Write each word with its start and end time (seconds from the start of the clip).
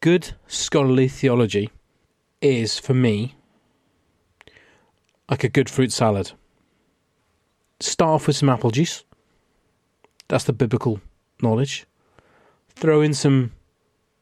good 0.00 0.34
scholarly 0.46 1.08
theology 1.08 1.70
is, 2.40 2.78
for 2.78 2.94
me, 2.94 3.34
like 5.30 5.44
a 5.44 5.48
good 5.48 5.68
fruit 5.68 5.92
salad. 5.92 6.32
Start 7.80 8.10
off 8.10 8.26
with 8.26 8.36
some 8.36 8.48
apple 8.48 8.70
juice. 8.70 9.04
That's 10.28 10.44
the 10.44 10.52
biblical 10.52 11.00
knowledge. 11.42 11.86
Throw 12.70 13.00
in 13.00 13.14
some 13.14 13.52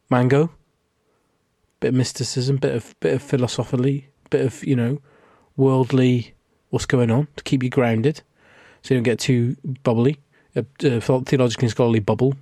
mango, 0.09 0.51
bit 1.79 1.89
of 1.89 1.95
mysticism, 1.95 2.57
bit 2.57 2.75
of 2.75 2.99
bit 2.99 3.13
of 3.13 3.21
philosophically, 3.21 4.09
bit 4.29 4.45
of 4.45 4.63
you 4.63 4.75
know, 4.75 5.01
worldly. 5.55 6.33
What's 6.69 6.85
going 6.85 7.11
on 7.11 7.29
to 7.37 7.43
keep 7.43 7.63
you 7.63 7.69
grounded, 7.69 8.21
so 8.81 8.93
you 8.93 8.97
don't 8.97 9.03
get 9.03 9.19
too 9.19 9.55
bubbly, 9.83 10.19
uh, 10.55 10.63
uh, 10.83 10.89
a, 10.89 10.95
a 10.97 11.21
theologically 11.21 11.69
scholarly 11.69 12.01
bubble. 12.01 12.35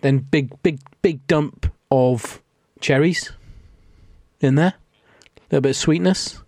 Then 0.00 0.18
big, 0.18 0.62
big, 0.62 0.78
big 1.02 1.26
dump 1.26 1.72
of 1.90 2.40
cherries 2.80 3.32
in 4.40 4.54
there, 4.54 4.74
a 5.36 5.40
little 5.50 5.62
bit 5.62 5.70
of 5.70 5.76
sweetness. 5.76 6.40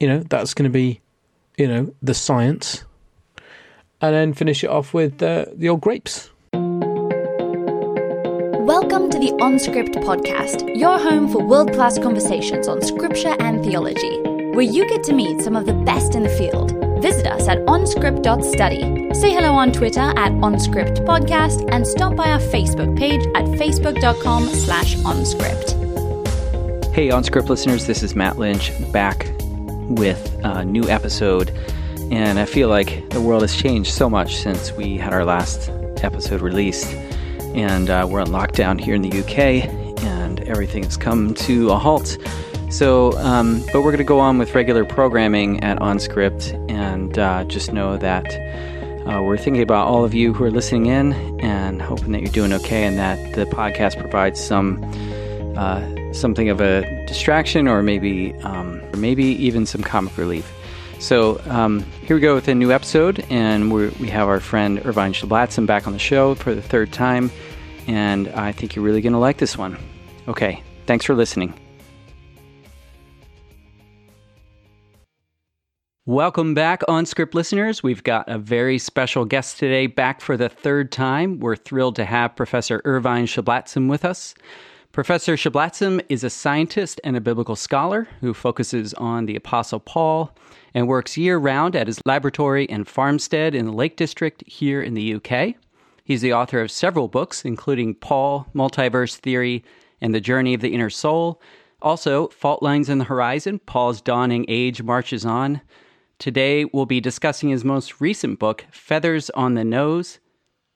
You 0.00 0.08
know, 0.08 0.24
that's 0.28 0.52
going 0.52 0.64
to 0.64 0.72
be, 0.72 1.00
you 1.56 1.68
know, 1.68 1.94
the 2.02 2.14
science. 2.14 2.82
And 4.00 4.14
then 4.14 4.34
finish 4.34 4.64
it 4.64 4.70
off 4.70 4.92
with 4.94 5.22
uh, 5.22 5.44
the 5.54 5.68
old 5.68 5.82
grapes. 5.82 6.30
Welcome 8.64 9.08
to 9.10 9.18
the 9.20 9.32
OnScript 9.40 9.94
podcast, 10.02 10.76
your 10.76 10.98
home 10.98 11.28
for 11.28 11.44
world 11.44 11.72
class 11.72 11.98
conversations 11.98 12.66
on 12.66 12.82
scripture 12.82 13.36
and 13.38 13.64
theology, 13.64 14.18
where 14.54 14.62
you 14.62 14.88
get 14.88 15.04
to 15.04 15.12
meet 15.12 15.40
some 15.40 15.54
of 15.54 15.66
the 15.66 15.74
best 15.74 16.16
in 16.16 16.24
the 16.24 16.28
field. 16.30 16.89
Visit 17.00 17.26
us 17.28 17.48
at 17.48 17.58
onscript.study. 17.60 19.14
Say 19.14 19.32
hello 19.32 19.54
on 19.54 19.72
Twitter 19.72 20.00
at 20.00 20.32
OnScript 20.32 20.98
Podcast 21.06 21.66
and 21.72 21.86
stop 21.86 22.14
by 22.14 22.30
our 22.30 22.38
Facebook 22.38 22.96
page 22.98 23.24
at 23.34 23.46
facebook.com 23.58 24.46
slash 24.48 24.96
OnScript. 24.96 25.72
Hey, 26.92 27.08
OnScript 27.08 27.48
listeners, 27.48 27.86
this 27.86 28.02
is 28.02 28.14
Matt 28.14 28.38
Lynch 28.38 28.70
back 28.92 29.32
with 29.88 30.38
a 30.44 30.62
new 30.62 30.88
episode. 30.90 31.50
And 32.10 32.38
I 32.38 32.44
feel 32.44 32.68
like 32.68 33.08
the 33.10 33.20
world 33.22 33.42
has 33.42 33.56
changed 33.56 33.92
so 33.92 34.10
much 34.10 34.36
since 34.36 34.72
we 34.72 34.98
had 34.98 35.14
our 35.14 35.24
last 35.24 35.70
episode 36.02 36.42
released. 36.42 36.92
And 37.54 37.88
uh, 37.88 38.06
we're 38.10 38.20
on 38.20 38.28
lockdown 38.28 38.78
here 38.78 38.94
in 38.94 39.00
the 39.00 39.20
UK, 39.20 39.64
and 40.04 40.40
everything 40.40 40.82
has 40.84 40.98
come 40.98 41.32
to 41.34 41.70
a 41.70 41.78
halt. 41.78 42.18
So, 42.70 43.18
um, 43.18 43.62
but 43.72 43.82
we're 43.82 43.90
going 43.90 43.98
to 43.98 44.04
go 44.04 44.20
on 44.20 44.38
with 44.38 44.54
regular 44.54 44.84
programming 44.84 45.62
at 45.62 45.78
OnScript, 45.80 46.70
and 46.70 47.18
uh, 47.18 47.44
just 47.44 47.72
know 47.72 47.96
that 47.96 48.26
uh, 49.06 49.22
we're 49.22 49.36
thinking 49.36 49.60
about 49.60 49.88
all 49.88 50.04
of 50.04 50.14
you 50.14 50.32
who 50.32 50.44
are 50.44 50.52
listening 50.52 50.86
in, 50.86 51.12
and 51.40 51.82
hoping 51.82 52.12
that 52.12 52.22
you're 52.22 52.30
doing 52.30 52.52
okay, 52.52 52.84
and 52.84 52.96
that 52.96 53.34
the 53.34 53.44
podcast 53.46 53.98
provides 53.98 54.42
some 54.42 54.82
uh, 55.58 56.12
something 56.12 56.48
of 56.48 56.60
a 56.60 56.82
distraction, 57.06 57.66
or 57.66 57.82
maybe 57.82 58.34
um, 58.44 58.80
or 58.92 58.98
maybe 58.98 59.24
even 59.24 59.66
some 59.66 59.82
comic 59.82 60.16
relief. 60.16 60.50
So 61.00 61.40
um, 61.46 61.80
here 62.02 62.14
we 62.14 62.20
go 62.20 62.36
with 62.36 62.46
a 62.46 62.54
new 62.54 62.70
episode, 62.70 63.26
and 63.30 63.72
we 63.72 64.08
have 64.08 64.28
our 64.28 64.38
friend 64.38 64.80
Ervine 64.84 65.12
Sheblatzm 65.12 65.66
back 65.66 65.88
on 65.88 65.92
the 65.92 65.98
show 65.98 66.36
for 66.36 66.54
the 66.54 66.62
third 66.62 66.92
time, 66.92 67.32
and 67.88 68.28
I 68.28 68.52
think 68.52 68.76
you're 68.76 68.84
really 68.84 69.00
going 69.00 69.14
to 69.14 69.18
like 69.18 69.38
this 69.38 69.58
one. 69.58 69.76
Okay, 70.28 70.62
thanks 70.86 71.04
for 71.04 71.16
listening. 71.16 71.58
Welcome 76.06 76.54
back, 76.54 76.80
OnScript 76.88 77.34
listeners. 77.34 77.82
We've 77.82 78.02
got 78.02 78.26
a 78.26 78.38
very 78.38 78.78
special 78.78 79.26
guest 79.26 79.58
today, 79.58 79.86
back 79.86 80.22
for 80.22 80.34
the 80.34 80.48
third 80.48 80.90
time. 80.90 81.40
We're 81.40 81.56
thrilled 81.56 81.94
to 81.96 82.06
have 82.06 82.34
Professor 82.34 82.80
Ervine 82.86 83.26
Sheblatzm 83.26 83.86
with 83.86 84.06
us. 84.06 84.34
Professor 84.92 85.36
Sheblatzm 85.36 86.02
is 86.08 86.24
a 86.24 86.30
scientist 86.30 87.02
and 87.04 87.18
a 87.18 87.20
biblical 87.20 87.54
scholar 87.54 88.08
who 88.22 88.32
focuses 88.32 88.94
on 88.94 89.26
the 89.26 89.36
Apostle 89.36 89.78
Paul 89.78 90.34
and 90.72 90.88
works 90.88 91.18
year 91.18 91.36
round 91.36 91.76
at 91.76 91.86
his 91.86 92.00
laboratory 92.06 92.68
and 92.70 92.88
farmstead 92.88 93.54
in 93.54 93.66
the 93.66 93.72
Lake 93.72 93.98
District 93.98 94.42
here 94.46 94.80
in 94.80 94.94
the 94.94 95.16
UK. 95.16 95.54
He's 96.02 96.22
the 96.22 96.32
author 96.32 96.62
of 96.62 96.70
several 96.70 97.08
books, 97.08 97.44
including 97.44 97.94
Paul, 97.94 98.46
Multiverse 98.54 99.16
Theory, 99.16 99.62
and 100.00 100.14
The 100.14 100.20
Journey 100.20 100.54
of 100.54 100.62
the 100.62 100.72
Inner 100.72 100.88
Soul. 100.88 101.42
Also, 101.82 102.28
Fault 102.28 102.62
Lines 102.62 102.88
in 102.88 102.96
the 102.96 103.04
Horizon, 103.04 103.58
Paul's 103.66 104.00
Dawning 104.00 104.46
Age 104.48 104.82
Marches 104.82 105.26
On. 105.26 105.60
Today, 106.20 106.66
we'll 106.66 106.84
be 106.84 107.00
discussing 107.00 107.48
his 107.48 107.64
most 107.64 107.98
recent 107.98 108.38
book, 108.38 108.66
Feathers 108.70 109.30
on 109.30 109.54
the 109.54 109.64
Nose 109.64 110.18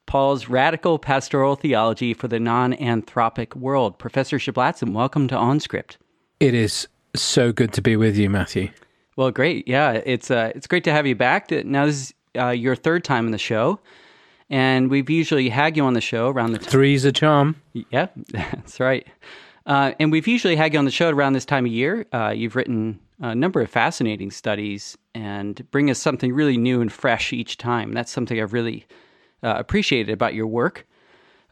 Paul's 0.07 0.49
Radical 0.49 0.99
Pastoral 0.99 1.55
Theology 1.55 2.15
for 2.15 2.29
the 2.29 2.41
Non 2.41 2.73
Anthropic 2.73 3.55
World. 3.55 3.99
Professor 3.99 4.39
Sheblatzm, 4.39 4.95
welcome 4.95 5.29
to 5.29 5.35
OnScript. 5.35 5.99
It 6.41 6.55
is 6.55 6.89
so 7.15 7.53
good 7.53 7.75
to 7.75 7.83
be 7.83 7.95
with 7.95 8.17
you, 8.17 8.31
Matthew. 8.31 8.71
Well, 9.17 9.31
great. 9.31 9.69
Yeah, 9.69 10.01
it's 10.07 10.31
uh, 10.31 10.51
it's 10.55 10.67
great 10.67 10.85
to 10.85 10.93
have 10.93 11.07
you 11.07 11.15
back. 11.15 11.51
Now, 11.51 11.85
this 11.85 11.97
is 11.97 12.15
uh, 12.41 12.49
your 12.49 12.75
third 12.75 13.05
time 13.05 13.27
in 13.27 13.33
the 13.33 13.37
show, 13.37 13.81
and 14.49 14.91
we've 14.91 15.11
usually 15.11 15.51
had 15.51 15.77
you 15.77 15.85
on 15.85 15.93
the 15.93 16.01
show 16.01 16.31
around 16.31 16.53
the 16.53 16.59
time. 16.59 16.71
Three's 16.71 17.05
a 17.05 17.13
charm. 17.13 17.61
Yeah, 17.75 18.07
that's 18.33 18.81
right. 18.81 19.07
Uh, 19.67 19.93
and 19.99 20.13
we've 20.13 20.27
usually 20.27 20.57
had 20.57 20.73
you 20.73 20.79
on 20.79 20.85
the 20.85 20.91
show 20.91 21.11
around 21.11 21.33
this 21.33 21.45
time 21.45 21.65
of 21.65 21.73
year. 21.73 22.07
Uh, 22.13 22.31
you've 22.31 22.57
written 22.57 23.01
a 23.21 23.35
number 23.35 23.61
of 23.61 23.71
fascinating 23.71 24.31
studies 24.31 24.99
and 25.15 25.69
bring 25.71 25.91
us 25.91 25.99
something 25.99 26.33
really 26.35 26.57
new 26.57 26.81
and 26.81 26.93
fresh 26.93 27.33
each 27.33 27.57
time. 27.57 27.93
That's 27.93 28.13
something 28.13 28.41
I've 28.41 28.53
really 28.53 28.87
uh, 29.43 29.55
appreciated 29.57 30.13
about 30.13 30.35
your 30.35 30.47
work. 30.47 30.87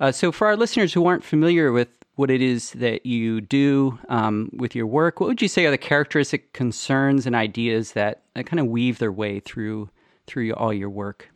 Uh, 0.01 0.11
so, 0.11 0.33
for 0.33 0.47
our 0.47 0.56
listeners 0.56 0.93
who 0.93 1.06
aren't 1.06 1.25
familiar 1.25 1.71
with 1.71 1.89
what 2.17 2.31
it 2.31 2.43
is 2.43 2.72
that 2.72 3.06
you 3.06 3.41
do 3.41 3.99
um, 4.09 4.51
with 4.53 4.75
your 4.75 4.87
work, 4.87 5.21
what 5.21 5.28
would 5.28 5.41
you 5.41 5.49
say 5.49 5.65
are 5.65 5.71
the 5.71 5.78
characteristic 5.78 6.53
concerns 6.53 7.27
and 7.27 7.37
ideas 7.37 7.93
that, 7.93 8.22
that 8.34 8.45
kind 8.45 8.61
of 8.61 8.67
weave 8.67 8.99
their 8.99 9.12
way 9.12 9.41
through 9.41 9.89
through 10.27 10.53
all 10.55 10.72
your 10.72 10.91
work? 10.91 11.31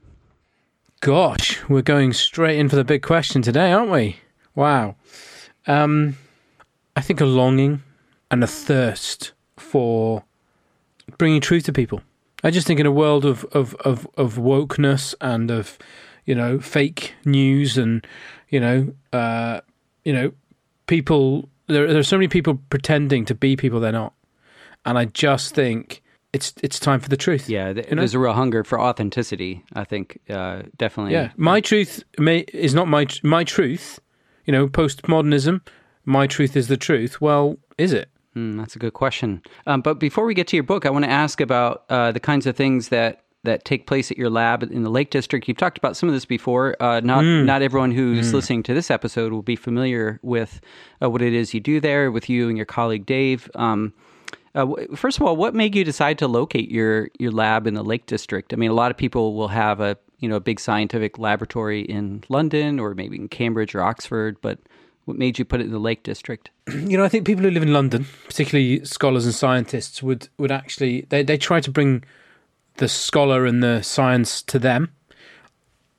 Gosh, 1.01 1.63
we're 1.69 1.83
going 1.83 2.13
straight 2.13 2.59
in 2.59 2.69
for 2.69 2.77
the 2.77 2.85
big 2.85 3.03
question 3.03 3.43
today, 3.43 3.73
aren't 3.73 3.91
we? 3.91 4.17
Wow. 4.55 4.97
Um, 5.67 6.17
I 6.97 7.03
think 7.03 7.21
a 7.21 7.27
longing 7.27 7.83
and 8.31 8.43
a 8.43 8.47
thirst 8.47 9.33
for 9.57 10.25
bringing 11.19 11.41
truth 11.41 11.65
to 11.65 11.73
people. 11.73 12.01
I 12.43 12.51
just 12.51 12.67
think 12.67 12.81
in 12.81 12.87
a 12.87 12.91
world 12.91 13.25
of, 13.25 13.45
of, 13.53 13.75
of, 13.77 14.09
of 14.17 14.37
wokeness 14.37 15.15
and 15.21 15.51
of, 15.51 15.79
you 16.25 16.35
know, 16.35 16.59
fake 16.59 17.15
news 17.25 17.77
and, 17.77 18.07
you 18.49 18.61
know, 18.61 18.95
uh, 19.13 19.61
you 20.05 20.13
know, 20.13 20.33
people, 20.87 21.49
there, 21.67 21.87
there 21.87 21.99
are 21.99 22.03
so 22.03 22.17
many 22.17 22.29
people 22.29 22.61
pretending 22.71 23.25
to 23.27 23.35
be 23.35 23.57
people 23.57 23.79
they're 23.79 23.93
not. 23.93 24.15
And 24.85 24.97
I 24.97 25.05
just 25.07 25.55
think 25.55 26.03
it's 26.33 26.55
it's 26.63 26.79
time 26.79 27.01
for 27.01 27.09
the 27.09 27.17
truth. 27.17 27.49
Yeah, 27.49 27.73
th- 27.73 27.89
you 27.89 27.97
know? 27.97 28.01
there's 28.01 28.15
a 28.15 28.19
real 28.19 28.35
hunger 28.35 28.63
for 28.63 28.81
authenticity. 28.81 29.65
I 29.75 29.85
think 29.85 30.21
uh, 30.29 30.63
definitely. 30.77 31.13
Yeah, 31.13 31.33
my 31.37 31.61
truth 31.61 32.05
may, 32.19 32.41
is 32.53 32.75
not 32.75 32.87
my 32.87 33.07
my 33.23 33.43
truth. 33.43 33.99
You 34.45 34.53
know, 34.53 34.69
postmodernism. 34.69 35.61
My 36.07 36.27
truth 36.27 36.57
is 36.57 36.69
the 36.69 36.77
truth. 36.77 37.21
Well, 37.21 37.59
is 37.77 37.93
it? 37.93 38.09
Mm, 38.37 38.59
that's 38.59 38.77
a 38.77 38.79
good 38.79 38.93
question. 38.93 39.43
Um, 39.67 39.81
but 39.81 39.99
before 39.99 40.25
we 40.25 40.35
get 40.35 40.47
to 40.49 40.57
your 40.57 40.63
book, 40.63 40.87
I 40.87 40.91
want 40.91 41.05
to 41.05 41.11
ask 41.11 41.41
about 41.41 41.85
uh, 41.89 42.13
the 42.13 42.21
kinds 42.21 42.47
of 42.47 42.57
things 42.57 42.89
that 42.89 43.23
that 43.43 43.65
take 43.65 43.87
place 43.87 44.11
at 44.11 44.19
your 44.19 44.29
lab 44.29 44.65
in 44.65 44.83
the 44.83 44.91
Lake 44.91 45.11
District. 45.11 45.47
You've 45.47 45.57
talked 45.57 45.79
about 45.79 45.97
some 45.97 46.09
of 46.09 46.15
this 46.15 46.25
before. 46.25 46.77
Uh, 46.81 47.01
not 47.01 47.25
mm. 47.25 47.45
not 47.45 47.63
everyone 47.63 47.93
who's 47.93 48.31
mm. 48.31 48.35
listening 48.35 48.63
to 48.65 48.75
this 48.75 48.91
episode 48.91 49.33
will 49.33 49.43
be 49.43 49.57
familiar 49.57 50.21
with 50.23 50.61
uh, 51.03 51.09
what 51.09 51.23
it 51.23 51.33
is 51.33 51.55
you 51.55 51.61
do 51.61 51.81
there 51.81 52.11
with 52.11 52.29
you 52.29 52.49
and 52.49 52.57
your 52.57 52.67
colleague 52.67 53.07
Dave. 53.07 53.51
Um, 53.55 53.95
uh, 54.55 54.67
first 54.95 55.19
of 55.19 55.27
all, 55.27 55.37
what 55.37 55.55
made 55.55 55.75
you 55.75 55.85
decide 55.85 56.19
to 56.19 56.29
locate 56.29 56.71
your 56.71 57.09
your 57.19 57.31
lab 57.31 57.67
in 57.67 57.75
the 57.75 57.85
Lake 57.85 58.07
District? 58.07 58.53
I 58.53 58.57
mean, 58.57 58.71
a 58.71 58.75
lot 58.75 58.91
of 58.91 58.97
people 58.97 59.35
will 59.35 59.49
have 59.49 59.81
a 59.81 59.97
you 60.19 60.29
know 60.29 60.37
a 60.37 60.41
big 60.41 60.61
scientific 60.61 61.19
laboratory 61.19 61.83
in 61.83 62.25
London 62.29 62.79
or 62.79 62.95
maybe 62.95 63.17
in 63.17 63.29
Cambridge 63.29 63.75
or 63.75 63.83
Oxford, 63.83 64.37
but 64.43 64.59
what 65.07 65.17
made 65.17 65.39
you 65.39 65.45
put 65.45 65.61
it 65.61 65.65
in 65.65 65.73
the 65.73 65.79
Lake 65.79 66.03
District? 66.03 66.51
You 66.75 66.99
know, 66.99 67.05
I 67.05 67.09
think 67.09 67.27
people 67.27 67.45
who 67.45 67.51
live 67.51 67.63
in 67.63 67.73
London, 67.73 68.07
particularly 68.27 68.85
scholars 68.85 69.25
and 69.25 69.35
scientists, 69.35 70.03
would 70.03 70.29
would 70.37 70.53
actually 70.53 71.07
they 71.09 71.23
they 71.23 71.39
try 71.39 71.61
to 71.61 71.71
bring 71.71 72.05
the 72.77 72.89
scholar 72.89 73.47
and 73.47 73.63
the 73.63 73.83
science 73.83 74.43
to 74.43 74.59
them. 74.59 74.93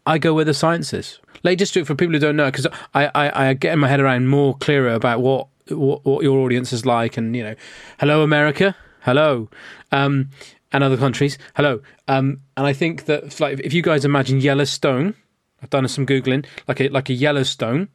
I 0.06 0.18
go 0.18 0.33
where 0.33 0.45
the 0.45 0.54
science 0.54 0.94
is. 0.94 1.19
Lake 1.44 1.57
District, 1.57 1.88
for 1.88 1.95
people 1.95 2.13
who 2.13 2.19
don't 2.19 2.36
know, 2.36 2.45
because 2.45 2.68
I, 2.94 3.09
I, 3.13 3.50
I 3.50 3.54
get 3.54 3.74
in 3.74 3.80
my 3.80 3.88
head 3.88 4.00
around 4.00 4.27
more 4.27 4.56
clearer 4.57 4.94
about 4.94 5.21
what 5.21 5.48
what, 5.69 6.06
what 6.06 6.24
your 6.24 6.39
audience 6.39 6.71
is 6.74 6.86
like, 6.86 7.18
and 7.18 7.36
you 7.36 7.44
know, 7.44 7.56
hello 8.00 8.24
America, 8.24 8.75
hello, 9.01 9.50
um, 9.92 10.30
and 10.71 10.83
other 10.83 10.98
countries, 10.98 11.38
hello. 11.56 11.81
Um, 12.07 12.42
and 12.56 12.65
I 12.65 12.74
think 12.74 13.06
that 13.06 13.39
like 13.39 13.60
if 13.60 13.74
you 13.74 13.81
guys 13.81 14.06
imagine 14.06 14.42
Yellowstone, 14.42 15.15
I've 15.62 15.69
done 15.69 15.88
some 15.88 16.06
googling, 16.06 16.45
like 16.68 16.81
a 16.81 16.89
like 16.89 17.10
a 17.10 17.13
Yellowstone, 17.13 17.89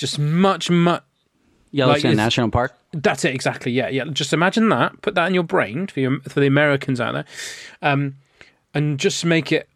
just 0.00 0.18
much 0.18 0.70
much. 0.70 1.04
Yellowstone 1.72 2.12
like 2.12 2.16
National 2.16 2.50
Park. 2.50 2.74
That's 2.92 3.24
it 3.24 3.32
exactly. 3.32 3.70
Yeah, 3.70 3.88
yeah. 3.90 4.04
Just 4.06 4.32
imagine 4.32 4.70
that. 4.70 5.00
Put 5.02 5.14
that 5.14 5.28
in 5.28 5.34
your 5.34 5.44
brain 5.44 5.86
for 5.86 6.00
your, 6.00 6.20
for 6.22 6.40
the 6.40 6.48
Americans 6.48 7.00
out 7.00 7.12
there, 7.12 7.24
um, 7.80 8.16
and 8.74 8.98
just 8.98 9.24
make 9.24 9.52
it 9.52 9.68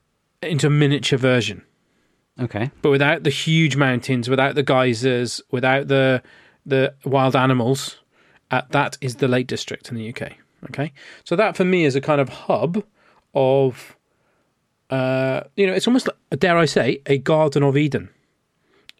into 0.42 0.66
a 0.66 0.70
miniature 0.70 1.18
version. 1.18 1.62
Okay. 2.40 2.72
but 2.82 2.90
without 2.90 3.22
the 3.22 3.30
huge 3.30 3.76
mountains, 3.76 4.28
without 4.28 4.56
the 4.56 4.64
geysers, 4.64 5.40
without 5.52 5.86
the 5.86 6.20
the 6.66 6.92
wild 7.04 7.36
animals, 7.36 8.00
uh, 8.50 8.62
that 8.70 8.98
is 9.00 9.16
the 9.16 9.28
Lake 9.28 9.46
District 9.46 9.88
in 9.88 9.96
the 9.96 10.08
UK. 10.08 10.32
Okay, 10.70 10.92
so 11.24 11.36
that 11.36 11.56
for 11.56 11.64
me 11.64 11.84
is 11.84 11.94
a 11.94 12.00
kind 12.00 12.20
of 12.20 12.28
hub 12.28 12.82
of, 13.34 13.96
uh, 14.90 15.42
you 15.56 15.66
know, 15.66 15.74
it's 15.74 15.86
almost 15.86 16.08
like, 16.08 16.40
dare 16.40 16.56
I 16.56 16.64
say, 16.64 17.02
a 17.06 17.18
Garden 17.18 17.62
of 17.62 17.76
Eden. 17.76 18.08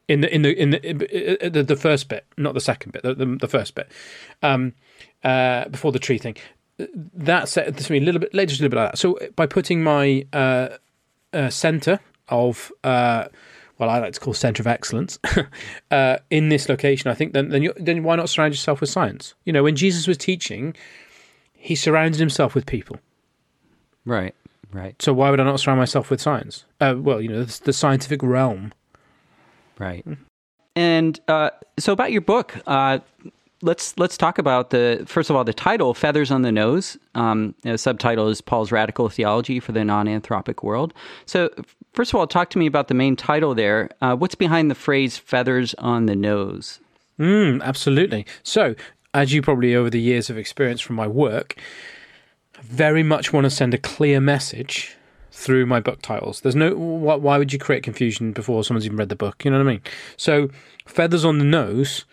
In 0.07 0.21
the 0.21 0.35
in 0.35 0.43
the 0.43 0.61
in 0.61 0.71
the, 0.71 1.51
the, 1.51 1.63
the 1.63 1.77
first 1.77 2.09
bit, 2.09 2.27
not 2.37 2.53
the 2.53 2.61
second 2.61 2.93
bit, 2.93 3.03
the, 3.03 3.15
the, 3.15 3.25
the 3.25 3.49
first 3.49 3.75
bit, 3.75 3.91
um, 4.43 4.75
uh, 5.23 5.67
before 5.69 5.93
the 5.93 5.99
tree 5.99 6.19
thing. 6.19 6.37
That's 6.79 7.57
uh, 7.57 7.71
to 7.71 7.93
me 7.93 7.99
a 7.99 8.01
little 8.03 8.21
bit, 8.21 8.33
just 8.33 8.61
a 8.61 8.65
little 8.65 8.69
bit 8.69 8.77
like 8.77 8.93
that. 8.93 8.99
So 8.99 9.19
by 9.35 9.47
putting 9.47 9.83
my 9.83 10.27
uh, 10.33 10.71
uh, 11.33 11.49
center 11.49 12.01
of 12.29 12.71
uh, 12.83 13.29
well, 13.79 13.91
I 13.91 13.99
like 13.99 14.13
to 14.13 14.21
call 14.21 14.35
center 14.35 14.63
of 14.63 14.67
excellence 14.67 15.19
uh, 15.91 16.19
in 16.31 16.49
this 16.49 16.69
location. 16.69 17.11
I 17.11 17.15
think 17.15 17.33
then 17.33 17.49
then, 17.49 17.71
then 17.77 18.03
why 18.03 18.17
not 18.17 18.29
surround 18.29 18.53
yourself 18.53 18.81
with 18.81 18.91
science? 18.91 19.35
You 19.45 19.53
know, 19.53 19.63
when 19.63 19.77
Jesus 19.77 20.07
was 20.07 20.17
teaching, 20.17 20.75
he 21.55 21.75
surrounded 21.75 22.19
himself 22.21 22.55
with 22.55 22.67
people. 22.67 22.99
Right. 24.05 24.35
Right. 24.73 25.01
So 25.01 25.13
why 25.13 25.31
would 25.31 25.41
I 25.41 25.45
not 25.45 25.61
surround 25.61 25.79
myself 25.79 26.11
with 26.11 26.21
science? 26.21 26.65
Uh, 26.81 26.95
well, 26.99 27.21
you 27.21 27.29
know, 27.29 27.45
the, 27.45 27.61
the 27.65 27.73
scientific 27.73 28.23
realm. 28.23 28.73
Right. 29.79 30.05
And 30.77 31.21
uh, 31.29 31.51
so 31.79 31.93
about 31.93 32.13
your 32.13 32.21
book, 32.21 32.57
uh, 32.67 32.99
let's 33.63 33.97
let's 33.99 34.17
talk 34.17 34.39
about 34.39 34.71
the 34.71 35.05
first 35.07 35.31
of 35.31 35.37
all 35.37 35.45
the 35.45 35.55
title, 35.55 35.95
"Feathers 35.95 36.31
on 36.31 36.43
the 36.43 36.53
Nose." 36.53 36.97
Um, 37.15 37.55
the 37.63 37.79
subtitle 37.79 38.29
is 38.29 38.41
Paul's 38.41 38.73
Radical 38.73 39.09
Theology 39.09 39.61
for 39.61 39.73
the 39.73 39.85
Non-Anthropic 39.85 40.63
World. 40.63 40.93
So, 41.27 41.51
first 41.93 42.13
of 42.13 42.19
all, 42.19 42.27
talk 42.27 42.51
to 42.51 42.59
me 42.59 42.67
about 42.67 42.89
the 42.89 42.95
main 42.95 43.17
title 43.17 43.55
there. 43.55 43.91
Uh, 44.01 44.17
what's 44.17 44.35
behind 44.35 44.71
the 44.71 44.75
phrase 44.75 45.17
"feathers 45.17 45.75
on 45.75 46.07
the 46.07 46.17
nose"? 46.17 46.81
Mm, 47.19 47.63
absolutely. 47.63 48.27
So, 48.43 48.75
as 49.13 49.33
you 49.33 49.43
probably 49.43 49.75
over 49.75 49.91
the 49.91 50.01
years 50.01 50.29
have 50.29 50.39
experienced 50.39 50.85
from 50.85 50.97
my 50.97 51.07
work, 51.07 51.57
I 52.59 52.63
very 52.63 53.03
much 53.03 53.33
want 53.33 53.45
to 53.45 53.51
send 53.51 53.75
a 53.75 53.79
clear 53.79 54.21
message 54.21 54.97
through 55.35 55.67
my 55.67 55.81
book 55.81 56.01
titles. 56.01 56.41
There's 56.41 56.55
no 56.55 56.75
why, 56.75 57.37
would 57.39 57.53
you 57.53 57.59
create 57.59 57.83
confusion 57.83 58.33
before 58.33 58.63
someone's 58.65 58.87
even 58.87 58.97
read 58.97 59.09
the 59.09 59.17
book? 59.17 59.45
You 59.45 59.51
know 59.51 59.59
what 59.59 59.67
I 59.67 59.71
mean? 59.73 59.81
So, 60.17 60.49
feathers 60.87 61.25
on 61.25 61.39
the 61.39 61.45
nose, 61.45 62.05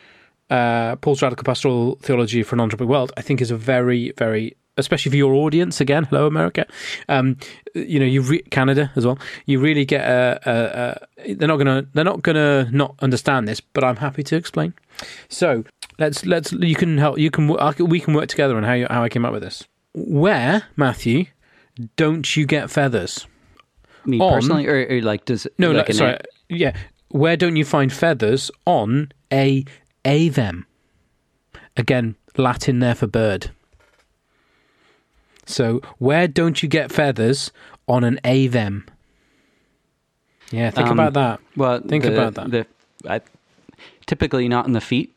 uh, 0.50 0.96
Paul's 0.98 1.22
radical 1.22 1.44
pastoral 1.44 1.96
theology 2.02 2.44
for 2.44 2.56
an 2.56 2.62
anthropic 2.70 2.88
world, 2.88 3.12
I 3.18 3.22
think 3.22 3.40
is 3.42 3.52
a 3.52 3.56
very, 3.58 4.12
very 4.18 4.56
especially 4.78 5.12
for 5.12 5.18
your 5.18 5.34
audience 5.34 5.80
again. 5.80 6.06
Hello, 6.10 6.26
America. 6.28 6.66
Um, 7.10 7.38
you 7.76 8.00
know, 8.00 8.06
you 8.06 8.22
re- 8.22 8.42
Canada 8.50 8.92
as 8.96 9.06
well. 9.06 9.20
You 9.46 9.60
really 9.60 9.86
get 9.86 10.02
a. 10.02 10.40
a, 10.46 11.30
a 11.30 11.34
they're 11.36 11.48
not 11.48 11.58
gonna. 11.58 11.86
They're 11.94 12.04
not 12.04 12.24
gonna 12.24 12.70
not 12.72 12.96
understand 13.02 13.48
this, 13.48 13.62
but 13.62 13.84
I'm 13.84 13.98
happy 13.98 14.24
to 14.24 14.36
explain. 14.36 14.74
So 15.30 15.64
let's 16.00 16.26
let's. 16.26 16.52
You 16.54 16.76
can 16.76 16.98
help. 16.98 17.18
You 17.20 17.30
can- 17.30 17.48
We 17.88 18.00
can 18.00 18.14
work 18.14 18.28
together 18.30 18.58
on 18.58 18.64
how 18.64 18.74
you, 18.74 18.88
how 18.90 19.04
I 19.04 19.10
came 19.10 19.26
up 19.26 19.32
with 19.34 19.44
this. 19.44 19.64
Where 19.94 20.64
Matthew? 20.76 21.26
Don't 21.96 22.36
you 22.36 22.46
get 22.46 22.70
feathers? 22.70 23.28
Me 24.06 24.20
On- 24.20 24.34
personally, 24.34 24.68
or, 24.68 24.86
or 24.90 25.02
like 25.02 25.26
does 25.26 25.48
No, 25.58 25.72
like 25.72 25.94
sorry. 25.94 26.18
Yeah. 26.50 26.76
Where 27.10 27.36
don't 27.38 27.56
you 27.56 27.66
find 27.66 27.92
feathers 27.92 28.50
on 28.66 29.12
a 29.32 29.64
avem? 30.06 30.66
Again, 31.78 32.16
Latin 32.38 32.80
there 32.80 32.96
for 32.96 33.08
bird. 33.08 33.52
So, 35.46 35.82
where 35.98 36.28
don't 36.28 36.62
you 36.64 36.70
get 36.70 36.92
feathers 36.92 37.52
on 37.88 38.04
an 38.04 38.20
avem? 38.24 38.84
Yeah, 40.52 40.70
think 40.70 40.88
Um, 40.88 40.94
about 41.00 41.14
that. 41.14 41.40
Well, 41.58 41.80
Think 41.82 42.04
the- 42.04 42.14
about 42.14 42.34
that. 42.36 42.52
The, 42.52 43.10
I, 43.10 43.22
typically 44.06 44.48
not 44.48 44.66
in 44.68 44.74
the 44.74 44.82
feet. 44.82 45.16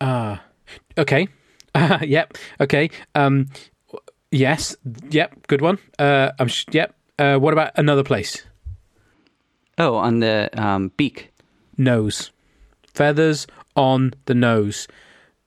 Ah, 0.00 0.42
Okay. 0.98 1.28
yep. 2.02 2.36
Okay. 2.60 2.90
Um, 3.14 3.48
yes. 4.30 4.76
Yep. 5.10 5.46
Good 5.46 5.60
one. 5.60 5.78
Uh, 5.98 6.30
I'm. 6.38 6.48
Sh- 6.48 6.66
yep. 6.72 6.94
Uh, 7.18 7.36
what 7.38 7.52
about 7.52 7.72
another 7.76 8.02
place? 8.04 8.44
Oh, 9.78 9.94
on 9.96 10.20
the 10.20 10.50
um, 10.60 10.92
beak. 10.96 11.32
nose. 11.76 12.30
Feathers 12.92 13.46
on 13.76 14.12
the 14.26 14.34
nose. 14.34 14.86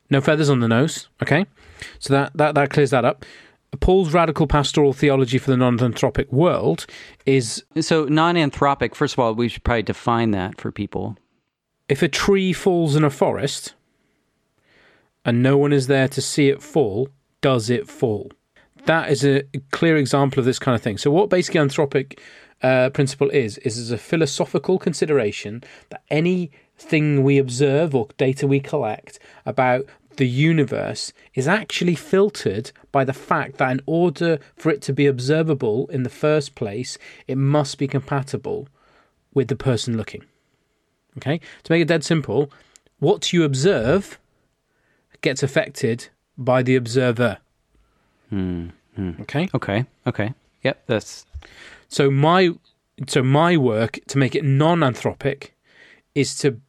No 0.09 0.19
feathers 0.21 0.49
on 0.49 0.59
the 0.59 0.67
nose. 0.67 1.07
Okay, 1.23 1.45
so 1.99 2.13
that 2.13 2.35
that 2.35 2.55
that 2.55 2.69
clears 2.71 2.89
that 2.91 3.05
up. 3.05 3.25
Paul's 3.81 4.13
radical 4.13 4.47
pastoral 4.47 4.93
theology 4.93 5.37
for 5.37 5.51
the 5.51 5.57
non-anthropic 5.57 6.31
world 6.31 6.85
is 7.25 7.63
So 7.81 8.05
non-anthropic. 8.05 8.95
First 8.95 9.13
of 9.15 9.19
all, 9.19 9.33
we 9.35 9.49
should 9.49 9.63
probably 9.63 9.83
define 9.83 10.31
that 10.31 10.59
for 10.59 10.71
people. 10.71 11.17
if 11.89 12.01
a 12.01 12.07
tree 12.07 12.53
falls 12.53 12.95
in 12.95 13.03
a 13.03 13.09
forest 13.09 13.73
and 15.27 15.43
no 15.43 15.57
one 15.57 15.73
is 15.73 15.87
there 15.87 16.07
to 16.07 16.21
see 16.21 16.47
it 16.47 16.63
fall, 16.63 17.09
does 17.41 17.69
it 17.69 17.87
fall? 17.87 18.31
That 18.85 19.11
is 19.11 19.25
a 19.25 19.43
clear 19.71 19.97
example 19.97 20.39
of 20.39 20.45
this 20.45 20.57
kind 20.57 20.73
of 20.73 20.81
thing. 20.81 20.97
So, 20.97 21.11
what 21.11 21.29
basically 21.29 21.59
anthropic 21.59 22.17
uh, 22.63 22.89
principle 22.91 23.29
is 23.29 23.57
is 23.59 23.77
is 23.77 23.91
a 23.91 23.97
philosophical 23.97 24.79
consideration 24.79 25.63
that 25.89 26.01
anything 26.09 27.23
we 27.23 27.37
observe 27.37 27.93
or 27.93 28.07
data 28.17 28.47
we 28.47 28.61
collect 28.61 29.19
about 29.45 29.85
the 30.15 30.27
universe 30.27 31.13
is 31.35 31.47
actually 31.47 31.93
filtered 31.93 32.71
by 32.91 33.03
the 33.03 33.13
fact 33.13 33.57
that 33.57 33.69
in 33.69 33.81
order 33.85 34.39
for 34.55 34.71
it 34.71 34.81
to 34.83 34.93
be 34.93 35.05
observable 35.05 35.87
in 35.87 36.03
the 36.03 36.09
first 36.09 36.55
place, 36.55 36.97
it 37.27 37.37
must 37.37 37.77
be 37.77 37.87
compatible 37.87 38.67
with 39.33 39.49
the 39.49 39.55
person 39.55 39.97
looking. 39.97 40.23
Okay? 41.17 41.39
To 41.63 41.71
make 41.71 41.81
it 41.81 41.87
dead 41.87 42.03
simple, 42.03 42.49
what 42.97 43.31
you 43.31 43.43
observe 43.43 44.17
gets 45.21 45.43
affected 45.43 46.09
by 46.37 46.63
the 46.63 46.75
observer. 46.75 47.37
Okay? 48.33 49.49
Okay. 49.53 49.85
Okay. 50.05 50.33
Yep. 50.63 50.83
That's 50.87 51.25
So 51.87 52.09
my 52.11 52.51
so 53.07 53.21
my 53.23 53.57
work 53.57 53.99
to 54.07 54.17
make 54.17 54.35
it 54.35 54.43
non-anthropic 54.43 55.51
is 56.15 56.37
to 56.39 56.59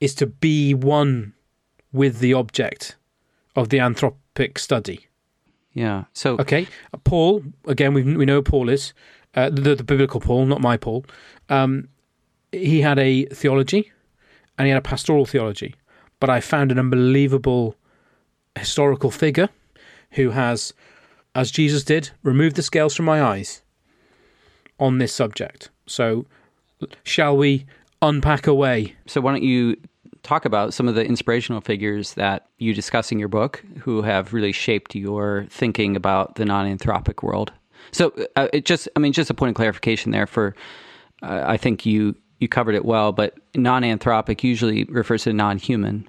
is 0.00 0.14
to 0.14 0.26
be 0.26 0.74
one 0.74 1.34
with 1.92 2.18
the 2.20 2.32
object 2.34 2.96
of 3.54 3.68
the 3.68 3.78
anthropic 3.78 4.58
study. 4.58 5.06
yeah. 5.74 6.04
So 6.14 6.36
Okay, 6.38 6.66
Paul. 7.04 7.42
Again, 7.66 7.94
we 7.94 8.02
we 8.02 8.24
know 8.24 8.36
who 8.36 8.42
Paul 8.42 8.68
is 8.70 8.94
uh, 9.34 9.50
the, 9.50 9.74
the 9.74 9.84
biblical 9.84 10.20
Paul, 10.20 10.46
not 10.46 10.60
my 10.60 10.76
Paul. 10.76 11.04
Um, 11.48 11.88
he 12.52 12.80
had 12.80 12.98
a 12.98 13.26
theology, 13.26 13.92
and 14.56 14.66
he 14.66 14.70
had 14.72 14.78
a 14.78 14.88
pastoral 14.88 15.26
theology. 15.26 15.74
But 16.20 16.30
I 16.30 16.40
found 16.40 16.70
an 16.70 16.78
unbelievable 16.78 17.76
historical 18.56 19.10
figure 19.10 19.48
who 20.12 20.30
has, 20.30 20.72
as 21.34 21.50
Jesus 21.50 21.82
did, 21.84 22.10
removed 22.22 22.56
the 22.56 22.62
scales 22.62 22.94
from 22.94 23.06
my 23.06 23.22
eyes 23.22 23.62
on 24.78 24.98
this 24.98 25.14
subject. 25.14 25.70
So, 25.86 26.26
shall 27.02 27.36
we 27.36 27.66
unpack 28.02 28.46
away? 28.46 28.96
So 29.06 29.20
why 29.20 29.32
don't 29.32 29.42
you 29.42 29.76
talk 30.22 30.44
about 30.44 30.74
some 30.74 30.88
of 30.88 30.94
the 30.94 31.04
inspirational 31.04 31.60
figures 31.60 32.14
that 32.14 32.46
you 32.58 32.74
discuss 32.74 33.10
in 33.12 33.18
your 33.18 33.28
book 33.28 33.64
who 33.78 34.02
have 34.02 34.32
really 34.32 34.52
shaped 34.52 34.94
your 34.94 35.46
thinking 35.50 35.96
about 35.96 36.34
the 36.36 36.44
non-anthropic 36.44 37.22
world? 37.22 37.52
So 37.92 38.12
uh, 38.36 38.48
it 38.52 38.64
just, 38.64 38.88
I 38.96 39.00
mean, 39.00 39.12
just 39.12 39.30
a 39.30 39.34
point 39.34 39.50
of 39.50 39.56
clarification 39.56 40.12
there. 40.12 40.26
For 40.26 40.54
uh, 41.22 41.44
I 41.46 41.56
think 41.56 41.86
you 41.86 42.14
you 42.40 42.48
covered 42.48 42.74
it 42.74 42.84
well, 42.84 43.12
but 43.12 43.34
non-anthropic 43.54 44.42
usually 44.42 44.84
refers 44.84 45.24
to 45.24 45.32
non-human. 45.32 46.08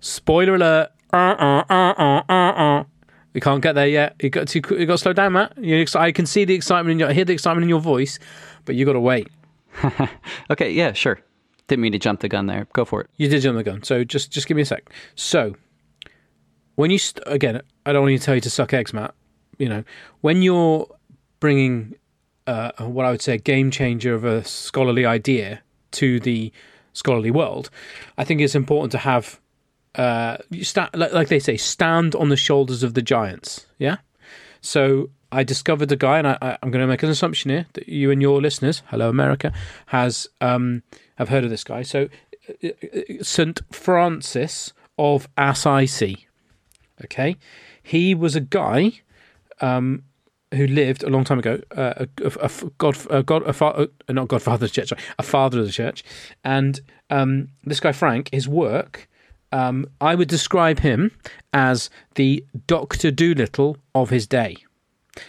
Spoiler 0.00 0.56
alert! 0.56 0.90
Uh, 1.12 1.16
uh, 1.16 1.64
uh, 1.70 1.94
uh, 1.98 2.22
uh, 2.28 2.32
uh. 2.32 2.84
We 3.34 3.40
can't 3.40 3.62
get 3.62 3.74
there 3.74 3.86
yet. 3.86 4.16
You 4.20 4.30
got 4.30 4.48
to 4.48 4.58
you 4.78 4.86
got 4.86 4.94
to 4.94 4.98
slow 4.98 5.12
down, 5.12 5.34
Matt. 5.34 5.56
You, 5.56 5.86
I 5.94 6.12
can 6.12 6.26
see 6.26 6.44
the 6.44 6.54
excitement 6.54 6.92
in 6.92 6.98
your, 6.98 7.08
I 7.08 7.12
hear 7.12 7.24
the 7.24 7.32
excitement 7.32 7.62
in 7.62 7.68
your 7.68 7.80
voice, 7.80 8.18
but 8.64 8.74
you 8.74 8.84
got 8.84 8.94
to 8.94 9.00
wait. 9.00 9.28
Okay, 10.50 10.70
yeah, 10.70 10.92
sure. 10.92 11.20
Didn't 11.66 11.82
mean 11.82 11.92
to 11.92 11.98
jump 11.98 12.20
the 12.20 12.28
gun 12.28 12.46
there. 12.46 12.66
Go 12.74 12.84
for 12.84 13.00
it. 13.00 13.10
You 13.16 13.28
did 13.28 13.40
jump 13.40 13.56
the 13.56 13.62
gun, 13.62 13.82
so 13.82 14.04
just 14.04 14.30
just 14.30 14.46
give 14.46 14.56
me 14.56 14.62
a 14.62 14.66
sec. 14.66 14.90
So, 15.14 15.54
when 16.74 16.90
you 16.90 16.98
st- 16.98 17.22
again, 17.26 17.62
I 17.86 17.92
don't 17.92 18.02
want 18.02 18.18
to 18.18 18.24
tell 18.24 18.34
you 18.34 18.40
to 18.42 18.50
suck 18.50 18.74
eggs, 18.74 18.92
Matt. 18.92 19.14
You 19.58 19.68
know, 19.68 19.84
when 20.20 20.42
you're 20.42 20.86
bringing 21.40 21.94
uh, 22.46 22.72
what 22.78 23.06
I 23.06 23.10
would 23.10 23.22
say 23.22 23.34
a 23.34 23.38
game 23.38 23.70
changer 23.70 24.14
of 24.14 24.24
a 24.24 24.44
scholarly 24.44 25.06
idea 25.06 25.62
to 25.92 26.20
the 26.20 26.52
scholarly 26.92 27.30
world, 27.30 27.70
I 28.18 28.24
think 28.24 28.40
it's 28.40 28.54
important 28.54 28.92
to 28.92 28.98
have 28.98 29.40
uh, 29.94 30.38
sta- 30.62 30.90
like, 30.94 31.12
like 31.12 31.28
they 31.28 31.38
say, 31.38 31.56
stand 31.56 32.14
on 32.14 32.28
the 32.28 32.36
shoulders 32.36 32.82
of 32.82 32.94
the 32.94 33.02
giants. 33.02 33.66
Yeah. 33.78 33.96
So 34.60 35.10
I 35.30 35.44
discovered 35.44 35.90
a 35.92 35.96
guy, 35.96 36.18
and 36.18 36.28
I, 36.28 36.58
I'm 36.62 36.70
going 36.70 36.82
to 36.82 36.86
make 36.86 37.02
an 37.02 37.10
assumption 37.10 37.50
here 37.50 37.66
that 37.74 37.88
you 37.88 38.10
and 38.10 38.22
your 38.22 38.40
listeners, 38.40 38.82
hello 38.88 39.08
America, 39.08 39.52
has 39.86 40.28
um, 40.40 40.82
have 41.16 41.28
heard 41.28 41.44
of 41.44 41.50
this 41.50 41.64
guy. 41.64 41.82
So 41.82 42.08
uh, 42.64 42.68
Saint 43.22 43.60
Francis 43.70 44.72
of 44.98 45.28
Assisi. 45.36 46.26
Okay, 47.04 47.36
he 47.82 48.14
was 48.14 48.36
a 48.36 48.40
guy 48.40 49.00
um, 49.60 50.04
who 50.52 50.66
lived 50.66 51.02
a 51.02 51.08
long 51.10 51.24
time 51.24 51.38
ago, 51.38 51.60
uh, 51.76 51.94
a, 51.96 52.08
a, 52.24 52.30
a 52.46 52.50
god, 52.78 52.96
a 53.10 53.22
god, 53.22 53.42
a 53.44 53.52
fa- 53.52 53.66
uh, 54.08 54.12
not 54.12 54.28
godfather 54.28 54.54
of 54.66 54.70
the 54.70 54.74
church, 54.74 54.88
sorry, 54.88 55.00
a 55.18 55.22
father 55.22 55.60
of 55.60 55.66
the 55.66 55.72
church, 55.72 56.04
and 56.44 56.80
um, 57.10 57.48
this 57.64 57.80
guy 57.80 57.92
Frank, 57.92 58.28
his 58.32 58.48
work, 58.48 59.08
um, 59.52 59.86
I 60.00 60.14
would 60.14 60.28
describe 60.28 60.80
him 60.80 61.10
as 61.52 61.90
the 62.14 62.44
Doctor 62.66 63.10
Dolittle 63.10 63.76
of 63.94 64.10
his 64.10 64.26
day. 64.26 64.56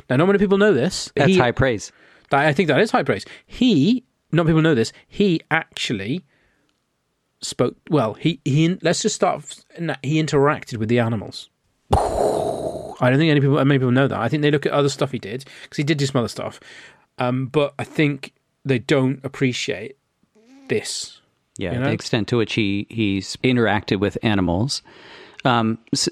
Now, 0.10 0.15
not 0.15 0.27
many 0.27 0.39
people 0.39 0.58
know 0.58 0.74
this. 0.74 1.12
That's 1.15 1.30
He- 1.32 1.38
high 1.38 1.51
praise. 1.51 1.92
that- 2.30 2.46
I 2.46 2.53
think 2.53 2.68
that 2.68 2.80
is 2.80 2.92
high 2.92 3.03
praise. 3.03 3.25
He, 3.46 4.03
not 4.32 4.46
people 4.48 4.62
know 4.62 4.75
this. 4.75 4.94
He 5.08 5.42
actually 5.51 6.24
spoke. 7.42 7.75
Well, 7.89 8.13
he 8.13 8.39
he. 8.46 8.77
Let's 8.82 9.01
just 9.01 9.15
start. 9.15 9.63
He 10.01 10.22
interacted 10.24 10.77
with 10.77 10.89
the 10.89 11.00
animals. 11.00 11.50
I 13.01 13.09
don't 13.09 13.19
think 13.19 13.31
any 13.31 13.41
people, 13.41 13.55
many 13.65 13.79
people 13.79 13.91
know 13.91 14.07
that. 14.07 14.19
I 14.19 14.29
think 14.29 14.41
they 14.41 14.51
look 14.51 14.65
at 14.65 14.71
other 14.71 14.89
stuff 14.89 15.12
he 15.12 15.19
did 15.19 15.45
because 15.63 15.77
he 15.77 15.83
did 15.83 15.97
do 15.97 16.05
some 16.05 16.19
other 16.19 16.27
stuff, 16.27 16.59
um, 17.17 17.47
but 17.47 17.73
I 17.77 17.83
think 17.83 18.33
they 18.65 18.79
don't 18.79 19.19
appreciate 19.23 19.97
this. 20.67 21.19
Yeah, 21.57 21.73
You 21.73 21.79
know? 21.79 21.85
the 21.85 21.91
extent 21.91 22.27
to 22.29 22.38
which 22.38 22.53
he 22.53 22.88
he's 22.89 23.35
interacted 23.38 24.00
with 24.00 24.17
animals. 24.23 24.81
Um, 25.45 25.77
so, 25.93 26.12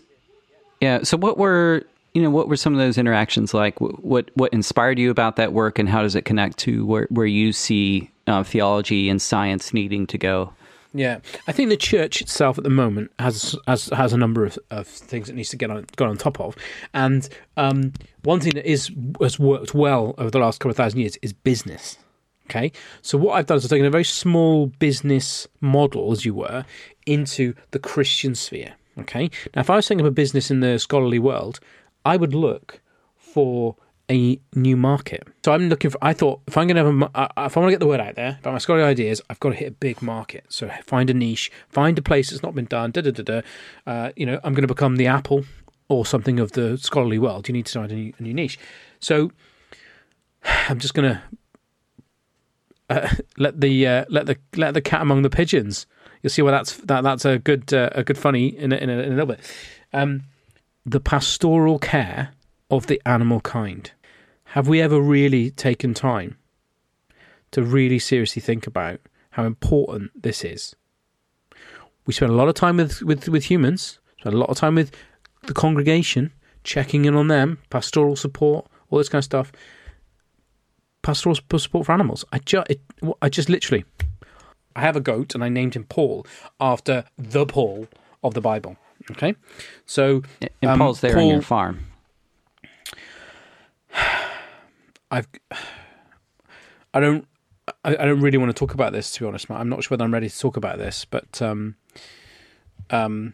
yeah. 0.79 1.03
So 1.03 1.17
what 1.17 1.37
were 1.37 1.83
you 2.13 2.21
know 2.21 2.29
what 2.29 2.47
were 2.47 2.57
some 2.57 2.73
of 2.73 2.79
those 2.79 2.97
interactions 2.97 3.53
like? 3.53 3.79
What 3.81 4.29
what 4.35 4.53
inspired 4.53 4.99
you 4.99 5.09
about 5.09 5.37
that 5.37 5.53
work, 5.53 5.79
and 5.79 5.89
how 5.89 6.01
does 6.01 6.15
it 6.15 6.25
connect 6.25 6.57
to 6.59 6.85
where 6.85 7.07
where 7.09 7.25
you 7.25 7.53
see 7.53 8.11
uh, 8.27 8.43
theology 8.43 9.09
and 9.09 9.21
science 9.21 9.73
needing 9.73 10.05
to 10.07 10.17
go? 10.17 10.53
Yeah, 10.93 11.19
I 11.47 11.53
think 11.53 11.69
the 11.69 11.77
church 11.77 12.21
itself 12.21 12.57
at 12.57 12.65
the 12.65 12.69
moment 12.69 13.11
has 13.17 13.55
has 13.65 13.85
has 13.87 14.11
a 14.11 14.17
number 14.17 14.45
of, 14.45 14.59
of 14.71 14.87
things 14.87 15.29
it 15.29 15.35
needs 15.35 15.49
to 15.49 15.55
get 15.55 15.71
on 15.71 15.85
get 15.95 16.07
on 16.07 16.17
top 16.17 16.39
of, 16.39 16.55
and 16.93 17.29
um, 17.55 17.93
one 18.23 18.41
thing 18.41 18.53
that 18.55 18.69
is 18.69 18.91
has 19.21 19.39
worked 19.39 19.73
well 19.73 20.15
over 20.17 20.29
the 20.29 20.39
last 20.39 20.59
couple 20.59 20.71
of 20.71 20.77
thousand 20.77 20.99
years 20.99 21.17
is 21.21 21.31
business. 21.31 21.97
Okay, 22.49 22.73
so 23.01 23.17
what 23.17 23.35
I've 23.35 23.45
done 23.45 23.57
is 23.57 23.63
I've 23.63 23.69
taken 23.69 23.85
a 23.85 23.89
very 23.89 24.03
small 24.03 24.67
business 24.67 25.47
model, 25.61 26.11
as 26.11 26.25
you 26.25 26.33
were, 26.33 26.65
into 27.05 27.53
the 27.71 27.79
Christian 27.79 28.35
sphere. 28.35 28.73
Okay, 28.97 29.29
now 29.55 29.61
if 29.61 29.69
I 29.69 29.77
was 29.77 29.85
setting 29.85 30.01
up 30.01 30.07
a 30.07 30.11
business 30.11 30.51
in 30.51 30.59
the 30.59 30.77
scholarly 30.77 31.19
world, 31.19 31.61
I 32.03 32.17
would 32.17 32.33
look 32.33 32.81
for 33.15 33.77
a 34.11 34.39
new 34.53 34.75
market. 34.75 35.25
So 35.45 35.53
I'm 35.53 35.69
looking 35.69 35.89
for. 35.89 35.97
I 36.01 36.13
thought 36.13 36.41
if 36.47 36.57
I'm 36.57 36.67
going 36.67 36.75
to 36.75 36.83
have 36.83 37.11
a, 37.15 37.45
if 37.45 37.57
I 37.57 37.59
want 37.59 37.69
to 37.69 37.71
get 37.71 37.79
the 37.79 37.87
word 37.87 38.01
out 38.01 38.15
there 38.15 38.37
about 38.39 38.51
my 38.51 38.59
scholarly 38.59 38.85
ideas, 38.85 39.21
I've 39.29 39.39
got 39.39 39.49
to 39.49 39.55
hit 39.55 39.67
a 39.69 39.71
big 39.71 40.01
market. 40.01 40.45
So 40.49 40.69
find 40.85 41.09
a 41.09 41.13
niche, 41.13 41.51
find 41.69 41.97
a 41.97 42.01
place 42.01 42.29
that's 42.29 42.43
not 42.43 42.53
been 42.53 42.65
done. 42.65 42.91
Da 42.91 43.01
da 43.01 43.11
da 43.11 43.23
da. 43.23 43.41
Uh, 43.87 44.11
you 44.15 44.25
know, 44.25 44.39
I'm 44.43 44.53
going 44.53 44.67
to 44.67 44.67
become 44.67 44.97
the 44.97 45.07
Apple 45.07 45.45
or 45.87 46.05
something 46.05 46.39
of 46.39 46.51
the 46.51 46.77
scholarly 46.77 47.19
world. 47.19 47.47
You 47.47 47.53
need 47.53 47.65
to 47.67 47.79
find 47.79 47.91
a 47.91 47.95
new, 47.95 48.13
a 48.17 48.23
new 48.23 48.33
niche. 48.33 48.59
So 48.99 49.31
I'm 50.43 50.79
just 50.79 50.93
going 50.93 51.13
to 51.13 51.21
uh, 52.89 53.09
let 53.37 53.61
the 53.61 53.87
uh, 53.87 54.05
let 54.09 54.25
the 54.25 54.37
let 54.57 54.73
the 54.73 54.81
cat 54.81 55.01
among 55.01 55.21
the 55.21 55.29
pigeons. 55.29 55.87
You'll 56.21 56.31
see 56.31 56.41
why 56.41 56.51
that's 56.51 56.75
that 56.77 57.01
that's 57.01 57.23
a 57.23 57.39
good 57.39 57.73
uh, 57.73 57.89
a 57.93 58.03
good 58.03 58.17
funny 58.17 58.47
in 58.47 58.73
a, 58.73 58.75
in 58.75 58.89
a, 58.89 58.93
in 58.93 59.13
a 59.13 59.15
little 59.15 59.25
bit. 59.25 59.39
Um, 59.93 60.23
the 60.85 60.99
pastoral 60.99 61.79
care 61.79 62.33
of 62.71 62.87
the 62.87 63.01
animal 63.05 63.41
kind. 63.41 63.91
Have 64.51 64.67
we 64.67 64.81
ever 64.81 64.99
really 64.99 65.49
taken 65.49 65.93
time 65.93 66.37
to 67.51 67.63
really 67.63 67.99
seriously 67.99 68.41
think 68.41 68.67
about 68.67 68.99
how 69.31 69.45
important 69.45 70.11
this 70.21 70.43
is? 70.43 70.75
We 72.05 72.13
spend 72.13 72.33
a 72.33 72.35
lot 72.35 72.49
of 72.49 72.55
time 72.55 72.75
with, 72.75 73.01
with, 73.01 73.29
with 73.29 73.45
humans, 73.45 73.99
spend 74.19 74.35
a 74.35 74.37
lot 74.37 74.49
of 74.49 74.57
time 74.57 74.75
with 74.75 74.93
the 75.43 75.53
congregation, 75.53 76.33
checking 76.65 77.05
in 77.05 77.15
on 77.15 77.29
them, 77.29 77.59
pastoral 77.69 78.17
support, 78.17 78.67
all 78.89 78.97
this 78.97 79.07
kind 79.07 79.21
of 79.21 79.25
stuff. 79.25 79.53
Pastoral 81.01 81.35
support 81.35 81.85
for 81.85 81.93
animals. 81.93 82.25
I 82.33 82.39
just, 82.39 82.69
it, 82.69 82.81
I 83.21 83.29
just 83.29 83.47
literally, 83.47 83.85
I 84.75 84.81
have 84.81 84.97
a 84.97 85.01
goat 85.01 85.33
and 85.33 85.45
I 85.45 85.47
named 85.49 85.75
him 85.75 85.85
Paul 85.85 86.25
after 86.59 87.05
the 87.17 87.45
Paul 87.45 87.87
of 88.21 88.33
the 88.33 88.41
Bible. 88.41 88.75
Okay, 89.11 89.33
so 89.85 90.23
And 90.61 90.71
Um, 90.71 90.77
Paul's 90.77 90.99
there 90.99 91.17
on 91.17 91.27
your 91.27 91.41
farm. 91.41 91.85
I've 95.11 95.27
I 96.93 96.99
don't 96.99 97.27
I, 97.83 97.95
I 97.95 98.05
don't 98.05 98.21
really 98.21 98.37
want 98.37 98.49
to 98.49 98.59
talk 98.59 98.73
about 98.73 98.93
this 98.93 99.11
to 99.13 99.19
be 99.21 99.25
honest. 99.27 99.51
I'm 99.51 99.69
not 99.69 99.83
sure 99.83 99.89
whether 99.91 100.03
I'm 100.03 100.13
ready 100.13 100.29
to 100.29 100.39
talk 100.39 100.57
about 100.57 100.77
this, 100.77 101.05
but 101.05 101.41
um 101.41 101.75
um 102.89 103.33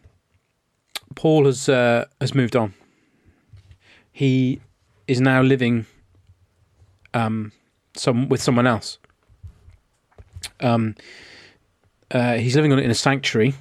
Paul 1.15 1.45
has 1.45 1.69
uh, 1.69 2.05
has 2.19 2.35
moved 2.35 2.55
on. 2.55 2.73
He 4.11 4.59
is 5.07 5.21
now 5.21 5.41
living 5.41 5.85
um 7.13 7.51
some 7.95 8.27
with 8.29 8.41
someone 8.41 8.67
else. 8.67 8.99
Um 10.59 10.95
uh, 12.11 12.35
he's 12.35 12.55
living 12.55 12.71
on 12.71 12.79
in 12.79 12.89
a 12.89 12.95
sanctuary 12.95 13.53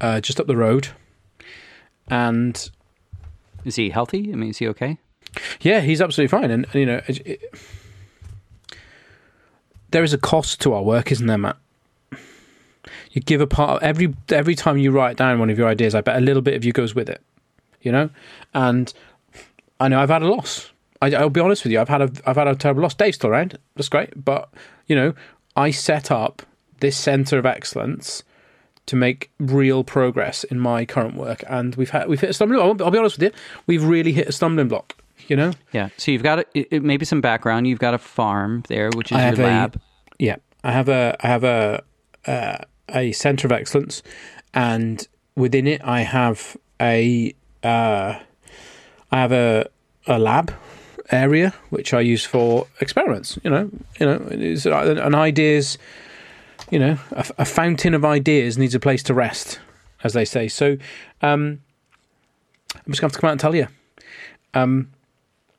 uh, 0.00 0.20
just 0.20 0.38
up 0.38 0.46
the 0.46 0.56
road 0.56 0.88
and 2.08 2.70
Is 3.64 3.74
he 3.74 3.90
healthy? 3.90 4.32
I 4.32 4.36
mean, 4.36 4.50
is 4.50 4.58
he 4.58 4.68
okay? 4.68 4.98
Yeah, 5.60 5.80
he's 5.80 6.00
absolutely 6.00 6.36
fine, 6.36 6.50
and, 6.50 6.64
and, 6.66 6.74
you 6.74 6.86
know, 6.86 7.00
it, 7.06 7.40
there 9.90 10.04
is 10.04 10.12
a 10.12 10.18
cost 10.18 10.60
to 10.62 10.72
our 10.72 10.82
work, 10.82 11.12
isn't 11.12 11.26
there, 11.26 11.38
Matt? 11.38 11.56
You 13.12 13.22
give 13.22 13.40
a 13.40 13.46
part 13.46 13.82
every 13.82 14.14
every 14.28 14.54
time 14.54 14.76
you 14.76 14.90
write 14.90 15.16
down 15.16 15.38
one 15.38 15.48
of 15.48 15.58
your 15.58 15.68
ideas. 15.68 15.94
I 15.94 16.02
bet 16.02 16.16
a 16.16 16.20
little 16.20 16.42
bit 16.42 16.54
of 16.54 16.64
you 16.64 16.72
goes 16.72 16.94
with 16.94 17.08
it, 17.08 17.22
you 17.80 17.90
know. 17.90 18.10
And 18.52 18.92
I 19.80 19.88
know 19.88 20.00
I've 20.00 20.10
had 20.10 20.22
a 20.22 20.28
loss. 20.28 20.70
I, 21.00 21.14
I'll 21.14 21.30
be 21.30 21.40
honest 21.40 21.64
with 21.64 21.72
you. 21.72 21.80
I've 21.80 21.88
had 21.88 22.02
a 22.02 22.10
I've 22.26 22.36
had 22.36 22.46
a 22.46 22.54
terrible 22.54 22.82
loss. 22.82 22.94
Dave's 22.94 23.16
still 23.16 23.30
around. 23.30 23.58
That's 23.74 23.88
great, 23.88 24.22
but 24.22 24.52
you 24.86 24.94
know, 24.94 25.14
I 25.56 25.70
set 25.70 26.10
up 26.10 26.42
this 26.80 26.96
center 26.96 27.38
of 27.38 27.46
excellence 27.46 28.22
to 28.84 28.96
make 28.96 29.30
real 29.40 29.82
progress 29.82 30.44
in 30.44 30.60
my 30.60 30.84
current 30.84 31.16
work, 31.16 31.42
and 31.48 31.74
we've 31.76 31.90
had 31.90 32.08
we've 32.08 32.20
hit 32.20 32.30
a 32.30 32.32
stumbling. 32.34 32.60
I'll, 32.60 32.84
I'll 32.84 32.90
be 32.90 32.98
honest 32.98 33.18
with 33.18 33.32
you. 33.32 33.38
We've 33.66 33.84
really 33.84 34.12
hit 34.12 34.28
a 34.28 34.32
stumbling 34.32 34.68
block. 34.68 34.94
You 35.28 35.36
know. 35.36 35.52
Yeah. 35.72 35.88
So 35.96 36.10
you've 36.10 36.22
got 36.22 36.46
a, 36.54 36.78
maybe 36.78 37.04
some 37.04 37.20
background. 37.20 37.66
You've 37.66 37.78
got 37.78 37.94
a 37.94 37.98
farm 37.98 38.62
there, 38.68 38.90
which 38.90 39.10
is 39.12 39.18
I 39.18 39.30
your 39.30 39.40
a- 39.40 39.48
lab. 39.48 39.80
Yeah, 40.18 40.36
I 40.62 40.72
have 40.72 40.88
a 40.88 41.16
I 41.20 41.26
have 41.26 41.44
a 41.44 41.82
uh, 42.26 42.58
a 42.88 43.12
center 43.12 43.46
of 43.46 43.52
excellence, 43.52 44.02
and 44.54 45.06
within 45.34 45.66
it 45.66 45.82
I 45.84 46.02
have 46.02 46.56
a 46.80 47.34
uh, 47.62 48.18
I 49.10 49.16
have 49.20 49.32
a 49.32 49.68
a 50.06 50.18
lab 50.18 50.52
area 51.10 51.54
which 51.70 51.94
I 51.94 52.00
use 52.00 52.24
for 52.24 52.66
experiments. 52.80 53.38
You 53.42 53.50
know, 53.50 53.70
you 54.00 54.06
know, 54.06 54.26
it's 54.30 54.66
an 54.66 55.14
ideas. 55.14 55.78
You 56.70 56.80
know, 56.80 56.98
a, 57.12 57.26
a 57.38 57.44
fountain 57.44 57.94
of 57.94 58.04
ideas 58.04 58.58
needs 58.58 58.74
a 58.74 58.80
place 58.80 59.02
to 59.04 59.14
rest, 59.14 59.60
as 60.02 60.14
they 60.14 60.24
say. 60.24 60.48
So, 60.48 60.76
um, 61.22 61.60
I'm 62.74 62.90
just 62.92 63.00
going 63.00 63.02
to 63.02 63.02
have 63.02 63.12
to 63.12 63.18
come 63.20 63.28
out 63.28 63.32
and 63.32 63.40
tell 63.40 63.54
you. 63.54 63.68
Um, 64.52 64.90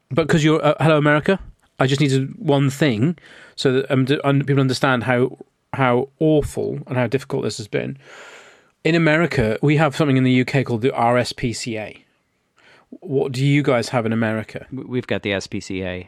but 0.10 0.28
because 0.28 0.44
you're 0.44 0.64
uh, 0.64 0.76
hello 0.80 0.98
America, 0.98 1.40
I 1.80 1.88
just 1.88 2.02
needed 2.02 2.36
one 2.38 2.70
thing 2.70 3.18
so 3.56 3.74
that 3.74 3.92
um, 3.92 4.06
people 4.40 4.60
understand 4.60 5.04
how 5.04 5.38
how 5.74 6.10
awful 6.20 6.80
and 6.88 6.98
how 6.98 7.08
difficult 7.08 7.44
this 7.44 7.58
has 7.58 7.68
been. 7.68 7.98
In 8.84 8.96
America, 8.96 9.58
we 9.62 9.78
have 9.78 9.96
something 9.96 10.18
in 10.18 10.24
the 10.24 10.42
UK 10.42 10.66
called 10.66 10.82
the 10.82 10.92
RSPCA. 10.92 12.04
What 12.90 13.34
do 13.34 13.46
you 13.46 13.64
guys 13.64 13.90
have 13.90 14.06
in 14.06 14.14
America? 14.14 14.66
We've 14.72 15.08
got 15.08 15.24
the 15.24 15.32
SPCA. 15.32 16.08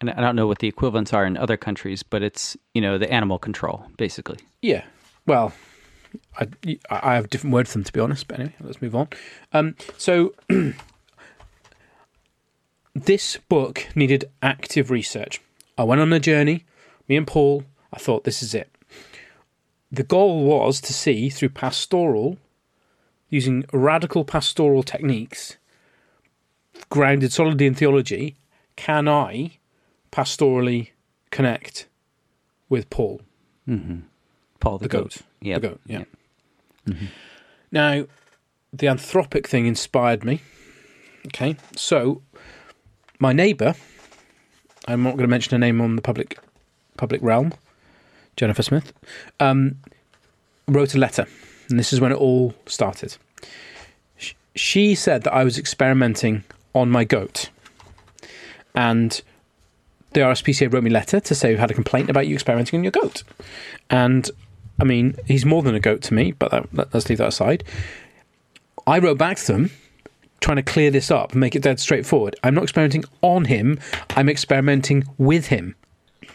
And 0.00 0.10
I 0.10 0.20
don't 0.20 0.34
know 0.34 0.48
what 0.48 0.58
the 0.58 0.66
equivalents 0.66 1.12
are 1.12 1.24
in 1.24 1.36
other 1.36 1.56
countries, 1.56 2.02
but 2.02 2.24
it's, 2.24 2.56
you 2.74 2.80
know, 2.80 2.98
the 2.98 3.10
animal 3.12 3.38
control, 3.38 3.86
basically. 3.96 4.38
Yeah, 4.60 4.82
well, 5.26 5.52
I 6.36 6.48
I 6.90 7.14
have 7.14 7.26
a 7.26 7.28
different 7.28 7.54
word 7.54 7.68
for 7.68 7.74
them 7.74 7.84
to 7.84 7.92
be 7.92 8.00
honest. 8.00 8.26
But 8.26 8.40
anyway, 8.40 8.54
let's 8.60 8.82
move 8.82 8.96
on. 8.96 9.08
Um, 9.52 9.76
so 9.98 10.34
this 12.94 13.38
book 13.48 13.88
needed 13.94 14.30
active 14.42 14.90
research. 14.90 15.40
I 15.78 15.84
went 15.84 16.00
on 16.00 16.12
a 16.12 16.20
journey. 16.20 16.64
Me 17.08 17.16
and 17.16 17.26
Paul. 17.26 17.64
I 17.92 17.98
thought 17.98 18.24
this 18.24 18.42
is 18.42 18.54
it. 18.54 18.70
The 19.90 20.02
goal 20.02 20.44
was 20.44 20.80
to 20.82 20.94
see 20.94 21.28
through 21.28 21.50
pastoral, 21.50 22.38
using 23.28 23.64
radical 23.72 24.24
pastoral 24.24 24.82
techniques, 24.82 25.58
grounded 26.88 27.32
solidly 27.32 27.66
in 27.66 27.74
theology, 27.74 28.36
can 28.76 29.08
I 29.08 29.58
pastorally 30.10 30.90
connect 31.30 31.86
with 32.68 32.88
Paul, 32.88 33.20
mm-hmm. 33.68 34.00
Paul 34.60 34.78
the, 34.78 34.84
the 34.84 34.88
goat? 34.88 35.18
Yeah. 35.40 35.58
The 35.58 35.68
goat, 35.68 35.80
yeah. 35.86 36.04
Mm-hmm. 36.86 37.06
Now, 37.70 38.06
the 38.72 38.86
anthropic 38.86 39.46
thing 39.46 39.66
inspired 39.66 40.24
me. 40.24 40.40
Okay, 41.26 41.56
so 41.76 42.22
my 43.22 43.32
neighbour, 43.32 43.74
I'm 44.88 45.04
not 45.04 45.10
going 45.10 45.22
to 45.22 45.28
mention 45.28 45.52
her 45.52 45.58
name 45.58 45.80
on 45.80 45.94
the 45.94 46.02
public 46.02 46.38
public 46.98 47.22
realm, 47.22 47.54
Jennifer 48.36 48.62
Smith, 48.62 48.92
um, 49.40 49.76
wrote 50.66 50.94
a 50.94 50.98
letter, 50.98 51.26
and 51.70 51.78
this 51.78 51.92
is 51.92 52.00
when 52.00 52.10
it 52.10 52.16
all 52.16 52.52
started. 52.66 53.16
She 54.56 54.94
said 54.94 55.22
that 55.22 55.32
I 55.32 55.44
was 55.44 55.56
experimenting 55.56 56.42
on 56.74 56.90
my 56.90 57.04
goat, 57.04 57.48
and 58.74 59.22
the 60.14 60.20
RSPCA 60.20 60.70
wrote 60.70 60.82
me 60.82 60.90
a 60.90 60.92
letter 60.92 61.20
to 61.20 61.34
say 61.34 61.52
we 61.52 61.60
had 61.60 61.70
a 61.70 61.74
complaint 61.74 62.10
about 62.10 62.26
you 62.26 62.34
experimenting 62.34 62.80
on 62.80 62.84
your 62.84 62.90
goat. 62.90 63.22
And 63.88 64.28
I 64.80 64.84
mean, 64.84 65.16
he's 65.26 65.46
more 65.46 65.62
than 65.62 65.76
a 65.76 65.80
goat 65.80 66.02
to 66.02 66.14
me, 66.14 66.32
but 66.32 66.50
that, 66.50 66.92
let's 66.92 67.08
leave 67.08 67.18
that 67.18 67.28
aside. 67.28 67.62
I 68.84 68.98
wrote 68.98 69.16
back 69.16 69.36
to 69.38 69.52
them 69.52 69.70
trying 70.42 70.56
to 70.56 70.62
clear 70.62 70.90
this 70.90 71.10
up 71.10 71.32
and 71.32 71.40
make 71.40 71.56
it 71.56 71.62
dead 71.62 71.80
straightforward. 71.80 72.36
I'm 72.42 72.54
not 72.54 72.64
experimenting 72.64 73.04
on 73.22 73.46
him, 73.46 73.78
I'm 74.10 74.28
experimenting 74.28 75.04
with 75.16 75.46
him. 75.46 75.74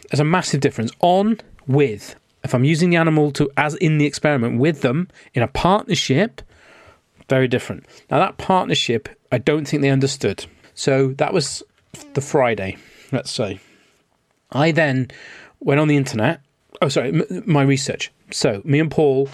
There's 0.09 0.19
a 0.19 0.25
massive 0.25 0.61
difference. 0.61 0.91
On, 0.99 1.39
with. 1.67 2.15
If 2.43 2.55
I'm 2.55 2.63
using 2.63 2.89
the 2.89 2.95
animal 2.95 3.31
to 3.33 3.51
as 3.57 3.75
in 3.75 3.97
the 3.97 4.05
experiment 4.05 4.59
with 4.59 4.81
them 4.81 5.09
in 5.33 5.43
a 5.43 5.47
partnership, 5.47 6.41
very 7.29 7.47
different. 7.47 7.85
Now 8.09 8.19
that 8.19 8.37
partnership, 8.37 9.09
I 9.31 9.37
don't 9.37 9.67
think 9.67 9.81
they 9.81 9.89
understood. 9.89 10.45
So 10.73 11.09
that 11.17 11.33
was 11.33 11.61
the 12.13 12.21
Friday, 12.21 12.77
let's 13.11 13.31
say. 13.31 13.59
I 14.51 14.71
then 14.71 15.09
went 15.59 15.79
on 15.79 15.87
the 15.87 15.97
internet. 15.97 16.41
Oh, 16.81 16.87
sorry, 16.87 17.09
m- 17.09 17.43
my 17.45 17.63
research. 17.63 18.11
So 18.31 18.61
me 18.63 18.79
and 18.79 18.89
Paul, 18.89 19.29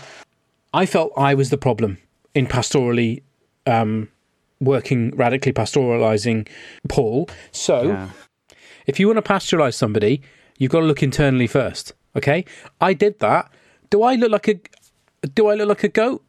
I 0.73 0.85
felt 0.85 1.11
I 1.15 1.35
was 1.35 1.49
the 1.51 1.57
problem 1.57 1.99
in 2.33 2.47
pastorally 2.47 3.21
um, 3.67 4.09
working 4.65 5.11
radically 5.15 5.53
pastoralizing 5.53 6.47
Paul. 6.89 7.29
So 7.51 7.83
Yeah. 7.83 8.09
if 8.87 8.99
you 8.99 9.07
want 9.07 9.23
to 9.23 9.33
pasteurize 9.33 9.75
somebody, 9.75 10.21
you've 10.57 10.71
got 10.71 10.79
to 10.81 10.85
look 10.85 11.03
internally 11.03 11.47
first. 11.47 11.93
Okay, 12.15 12.45
I 12.79 12.93
did 12.93 13.19
that. 13.19 13.51
Do 13.89 14.03
I 14.03 14.15
look 14.15 14.31
like 14.31 14.47
a 14.47 14.59
Do 15.35 15.47
I 15.47 15.55
look 15.55 15.69
like 15.69 15.83
a 15.83 15.87
goat? 15.89 16.21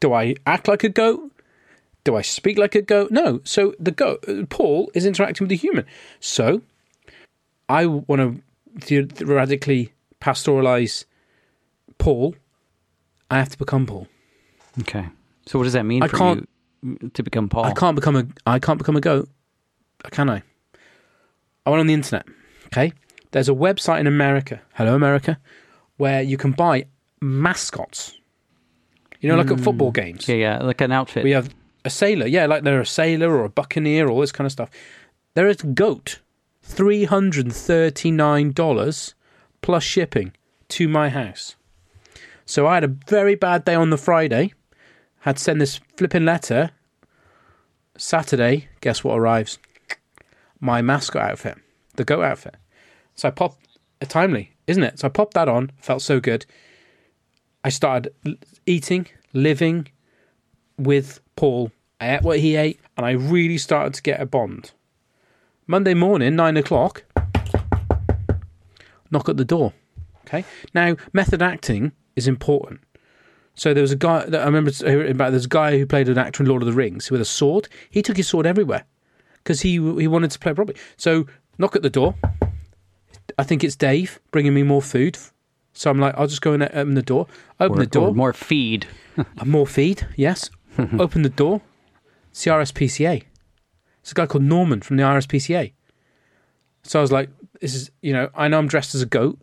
Do 0.00 0.12
I 0.12 0.34
act 0.46 0.68
like 0.68 0.84
a 0.84 0.88
goat? 0.88 1.30
Do 2.04 2.16
I 2.16 2.22
speak 2.22 2.58
like 2.58 2.74
a 2.74 2.82
goat? 2.82 3.10
No. 3.10 3.40
So 3.44 3.74
the 3.80 3.90
goat, 3.92 4.24
Paul, 4.50 4.90
is 4.94 5.06
interacting 5.06 5.44
with 5.44 5.50
the 5.50 5.56
human. 5.56 5.84
So 6.20 6.62
I 7.68 7.86
want 7.86 8.42
to 8.86 9.08
radically 9.24 9.92
pastoralize 10.20 11.04
Paul. 11.98 12.34
I 13.30 13.38
have 13.38 13.48
to 13.50 13.58
become 13.58 13.86
Paul. 13.86 14.06
Okay. 14.80 15.06
So 15.46 15.58
what 15.58 15.64
does 15.64 15.72
that 15.72 15.84
mean 15.86 16.02
I 16.02 16.08
for 16.08 16.16
can't- 16.18 16.40
you 16.40 16.46
to 17.14 17.22
become 17.22 17.48
Paul? 17.48 17.64
I 17.64 17.72
can't 17.72 17.94
become 17.94 18.16
a 18.16 18.26
I 18.46 18.58
can't 18.58 18.78
become 18.78 18.96
a 18.96 19.00
goat. 19.00 19.28
Can 20.10 20.30
I? 20.30 20.42
I 21.64 21.70
went 21.70 21.80
on 21.80 21.86
the 21.86 21.94
internet. 21.94 22.26
Okay. 22.66 22.92
There's 23.32 23.48
a 23.48 23.54
website 23.54 24.00
in 24.00 24.06
America, 24.06 24.60
Hello 24.74 24.94
America, 24.94 25.38
where 25.96 26.22
you 26.22 26.36
can 26.36 26.52
buy 26.52 26.86
mascots. 27.20 28.14
You 29.20 29.28
know, 29.28 29.36
like 29.36 29.50
at 29.50 29.60
football 29.60 29.88
hmm. 29.88 30.00
games. 30.00 30.28
Yeah, 30.28 30.36
yeah, 30.36 30.58
like 30.62 30.80
an 30.80 30.92
outfit. 30.92 31.24
We 31.24 31.32
have 31.32 31.54
a 31.84 31.90
sailor, 31.90 32.26
yeah, 32.26 32.46
like 32.46 32.62
they're 32.64 32.80
a 32.80 32.86
sailor 32.86 33.34
or 33.34 33.44
a 33.44 33.48
buccaneer, 33.48 34.08
all 34.08 34.20
this 34.20 34.32
kind 34.32 34.46
of 34.46 34.52
stuff. 34.52 34.70
There 35.34 35.48
is 35.48 35.62
a 35.62 35.66
goat, 35.66 36.20
three 36.62 37.04
hundred 37.04 37.46
and 37.46 37.54
thirty 37.54 38.10
nine 38.10 38.52
dollars 38.52 39.14
plus 39.62 39.82
shipping 39.82 40.32
to 40.68 40.88
my 40.88 41.08
house. 41.08 41.56
So 42.44 42.66
I 42.66 42.74
had 42.74 42.84
a 42.84 42.96
very 43.08 43.34
bad 43.34 43.64
day 43.64 43.74
on 43.74 43.90
the 43.90 43.98
Friday. 43.98 44.52
Had 45.26 45.38
to 45.38 45.42
send 45.42 45.60
this 45.60 45.80
flipping 45.96 46.24
letter. 46.24 46.70
Saturday, 47.98 48.68
guess 48.80 49.02
what 49.02 49.18
arrives? 49.18 49.58
My 50.60 50.80
mascot 50.82 51.30
outfit, 51.30 51.58
the 51.96 52.04
goat 52.04 52.22
outfit. 52.22 52.54
So 53.16 53.26
I 53.26 53.32
popped, 53.32 53.66
uh, 54.00 54.06
timely, 54.06 54.52
isn't 54.68 54.84
it? 54.84 55.00
So 55.00 55.08
I 55.08 55.10
popped 55.10 55.34
that 55.34 55.48
on. 55.48 55.72
Felt 55.80 56.02
so 56.02 56.20
good. 56.20 56.46
I 57.64 57.70
started 57.70 58.14
eating, 58.66 59.08
living, 59.32 59.88
with 60.78 61.18
Paul. 61.34 61.72
I 62.00 62.14
ate 62.14 62.22
what 62.22 62.38
he 62.38 62.54
ate, 62.54 62.78
and 62.96 63.04
I 63.04 63.10
really 63.10 63.58
started 63.58 63.94
to 63.94 64.02
get 64.02 64.20
a 64.20 64.26
bond. 64.26 64.70
Monday 65.66 65.94
morning, 65.94 66.36
nine 66.36 66.56
o'clock, 66.56 67.02
knock 69.10 69.28
at 69.28 69.38
the 69.38 69.44
door. 69.44 69.72
Okay. 70.20 70.44
Now, 70.72 70.94
method 71.12 71.42
acting 71.42 71.90
is 72.14 72.28
important. 72.28 72.82
So 73.56 73.74
there 73.74 73.82
was 73.82 73.90
a 73.90 73.96
guy 73.96 74.24
that 74.26 74.40
I 74.40 74.44
remember 74.44 74.70
hearing 74.70 75.10
about. 75.10 75.30
There's 75.30 75.46
a 75.46 75.48
guy 75.48 75.78
who 75.78 75.86
played 75.86 76.08
an 76.08 76.18
actor 76.18 76.42
in 76.42 76.48
Lord 76.48 76.62
of 76.62 76.66
the 76.66 76.74
Rings 76.74 77.10
with 77.10 77.20
a 77.20 77.24
sword. 77.24 77.68
He 77.90 78.02
took 78.02 78.16
his 78.16 78.28
sword 78.28 78.46
everywhere 78.46 78.84
because 79.42 79.62
he 79.62 79.72
he 79.72 80.06
wanted 80.06 80.30
to 80.30 80.38
play 80.38 80.52
properly. 80.52 80.78
So 80.96 81.26
knock 81.58 81.74
at 81.74 81.82
the 81.82 81.90
door. 81.90 82.14
I 83.38 83.42
think 83.42 83.64
it's 83.64 83.76
Dave 83.76 84.20
bringing 84.30 84.54
me 84.54 84.62
more 84.62 84.82
food. 84.82 85.18
So 85.72 85.90
I'm 85.90 85.98
like, 85.98 86.14
I'll 86.16 86.26
just 86.26 86.40
go 86.40 86.52
and 86.52 86.62
open 86.62 86.94
the 86.94 87.02
door. 87.02 87.26
Open 87.60 87.78
or, 87.78 87.80
the 87.80 87.86
door. 87.86 88.14
more 88.14 88.32
feed. 88.32 88.86
Uh, 89.18 89.46
more 89.46 89.66
feed, 89.66 90.06
yes. 90.14 90.50
Open 90.98 91.22
the 91.22 91.30
door. 91.30 91.62
It's 92.32 92.44
the 92.44 92.50
RSPCA. 92.50 93.22
It's 94.02 94.12
a 94.12 94.14
guy 94.14 94.26
called 94.26 94.44
Norman 94.44 94.82
from 94.82 94.98
the 94.98 95.04
RSPCA. 95.04 95.72
So 96.82 96.98
I 96.98 97.02
was 97.02 97.10
like, 97.10 97.30
this 97.62 97.74
is, 97.74 97.90
you 98.02 98.12
know, 98.12 98.28
I 98.34 98.48
know 98.48 98.58
I'm 98.58 98.68
dressed 98.68 98.94
as 98.94 99.00
a 99.00 99.06
goat, 99.06 99.38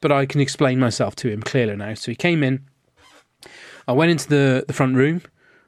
but 0.00 0.12
I 0.12 0.26
can 0.26 0.40
explain 0.40 0.78
myself 0.78 1.16
to 1.16 1.28
him 1.28 1.42
clearly 1.42 1.74
now. 1.74 1.94
So 1.94 2.12
he 2.12 2.14
came 2.14 2.44
in. 2.44 2.64
I 3.86 3.92
went 3.92 4.10
into 4.10 4.28
the, 4.28 4.64
the 4.66 4.72
front 4.72 4.96
room 4.96 5.22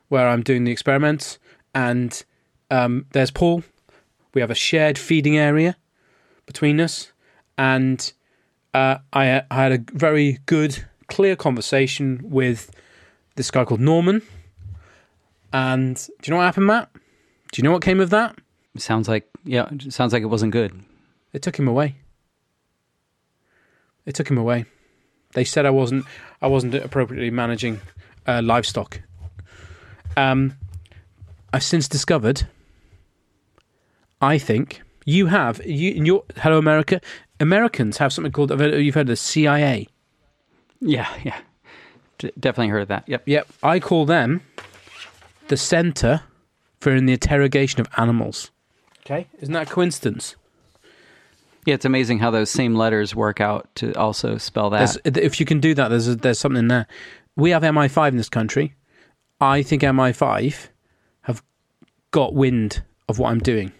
where 0.08 0.28
I'm 0.28 0.42
doing 0.42 0.64
the 0.64 0.70
experiments, 0.70 1.38
and 1.74 2.24
um, 2.70 3.06
there's 3.12 3.30
Paul. 3.30 3.64
We 4.34 4.40
have 4.40 4.50
a 4.50 4.54
shared 4.54 4.98
feeding 4.98 5.36
area 5.36 5.76
between 6.46 6.80
us, 6.80 7.12
and 7.56 8.12
uh, 8.72 8.98
I, 9.12 9.42
I 9.50 9.54
had 9.54 9.72
a 9.72 9.78
very 9.92 10.38
good, 10.46 10.84
clear 11.08 11.36
conversation 11.36 12.20
with 12.24 12.70
this 13.36 13.50
guy 13.50 13.64
called 13.64 13.80
Norman. 13.80 14.22
And 15.52 15.96
do 15.96 16.12
you 16.24 16.30
know 16.32 16.38
what 16.38 16.44
happened, 16.44 16.66
Matt? 16.66 16.90
Do 17.52 17.60
you 17.60 17.62
know 17.62 17.72
what 17.72 17.82
came 17.82 18.00
of 18.00 18.10
that? 18.10 18.36
Sounds 18.76 19.08
like 19.08 19.28
yeah, 19.44 19.68
it 19.70 19.92
sounds 19.92 20.12
like 20.12 20.22
it 20.22 20.26
wasn't 20.26 20.52
good. 20.52 20.82
It 21.32 21.42
took 21.42 21.58
him 21.58 21.68
away. 21.68 21.96
It 24.06 24.14
took 24.14 24.28
him 24.28 24.38
away. 24.38 24.66
They 25.34 25.44
said 25.44 25.66
I 25.66 25.70
wasn't 25.70 26.06
I 26.40 26.46
wasn't 26.46 26.74
appropriately 26.74 27.30
managing 27.30 27.80
uh, 28.26 28.40
livestock. 28.42 29.00
Um, 30.16 30.56
I've 31.52 31.62
since 31.62 31.88
discovered. 31.88 32.48
I 34.20 34.38
think 34.38 34.82
you 35.04 35.26
have 35.26 35.64
you 35.66 35.92
in 35.92 36.06
your 36.06 36.24
Hello 36.38 36.58
America. 36.58 37.00
Americans 37.40 37.98
have 37.98 38.12
something 38.12 38.32
called 38.32 38.50
you've 38.50 38.94
heard 38.94 39.02
of 39.02 39.06
the 39.08 39.16
CIA. 39.16 39.88
Yeah, 40.80 41.08
yeah. 41.22 41.38
D- 42.18 42.32
definitely 42.38 42.68
heard 42.68 42.82
of 42.82 42.88
that. 42.88 43.04
Yep. 43.08 43.22
Yep, 43.26 43.48
I 43.62 43.80
call 43.80 44.06
them 44.06 44.40
the 45.48 45.56
Centre 45.56 46.22
for 46.80 46.94
in 46.94 47.06
the 47.06 47.12
Interrogation 47.14 47.80
of 47.80 47.88
Animals. 47.96 48.50
Okay, 49.04 49.26
isn't 49.40 49.52
that 49.52 49.68
a 49.68 49.70
coincidence? 49.70 50.36
Yeah, 51.66 51.74
it's 51.74 51.84
amazing 51.84 52.18
how 52.18 52.30
those 52.30 52.50
same 52.50 52.74
letters 52.74 53.14
work 53.14 53.40
out 53.40 53.68
to 53.76 53.92
also 53.98 54.36
spell 54.38 54.70
that. 54.70 54.98
There's, 55.04 55.16
if 55.24 55.40
you 55.40 55.46
can 55.46 55.60
do 55.60 55.74
that, 55.74 55.88
there's 55.88 56.08
a, 56.08 56.16
there's 56.16 56.38
something 56.38 56.68
there. 56.68 56.86
We 57.36 57.50
have 57.50 57.62
MI5 57.62 58.08
in 58.08 58.16
this 58.16 58.28
country. 58.28 58.74
I 59.40 59.62
think 59.62 59.82
MI5 59.82 60.68
have 61.22 61.42
got 62.10 62.34
wind 62.34 62.82
of 63.08 63.18
what 63.18 63.30
I'm 63.30 63.40
doing. 63.40 63.72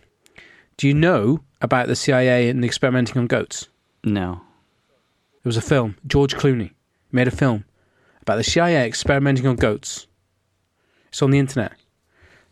Do 0.76 0.88
you 0.88 0.94
know 0.94 1.40
about 1.60 1.86
the 1.86 1.96
CIA 1.96 2.48
and 2.48 2.62
the 2.62 2.66
experimenting 2.66 3.18
on 3.18 3.26
goats? 3.26 3.68
no. 4.02 4.40
There 5.42 5.50
was 5.50 5.58
a 5.58 5.62
film. 5.62 5.96
George 6.06 6.34
Clooney 6.36 6.70
made 7.12 7.28
a 7.28 7.30
film 7.30 7.66
about 8.22 8.36
the 8.36 8.44
CIA 8.44 8.86
experimenting 8.86 9.46
on 9.46 9.56
goats. 9.56 10.06
It's 11.10 11.20
on 11.20 11.32
the 11.32 11.38
internet. 11.38 11.72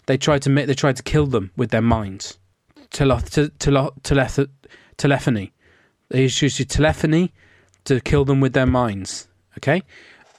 They 0.04 0.18
tried 0.18 0.42
to 0.42 0.50
make, 0.50 0.66
they 0.66 0.74
tried 0.74 0.96
to 0.96 1.02
kill 1.02 1.26
them 1.26 1.52
with 1.56 1.70
their 1.70 1.80
minds. 1.80 2.38
Tele, 2.90 3.22
te, 3.22 3.48
tele, 3.58 3.92
teleth- 4.02 4.50
telephony. 5.02 5.52
They 6.10 6.22
used 6.22 6.70
telephony 6.70 7.32
to 7.84 8.00
kill 8.00 8.24
them 8.24 8.40
with 8.40 8.52
their 8.52 8.66
minds. 8.66 9.28
Okay, 9.58 9.82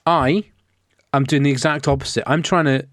I 0.05 0.45
am 1.13 1.25
doing 1.25 1.43
the 1.43 1.51
exact 1.51 1.87
opposite. 1.87 2.23
I'm 2.25 2.41
trying 2.41 2.65
to, 2.65 2.87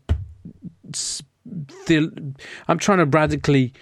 I'm 2.69 2.79
trying 2.79 2.99
to 2.99 3.07
radically. 3.07 3.73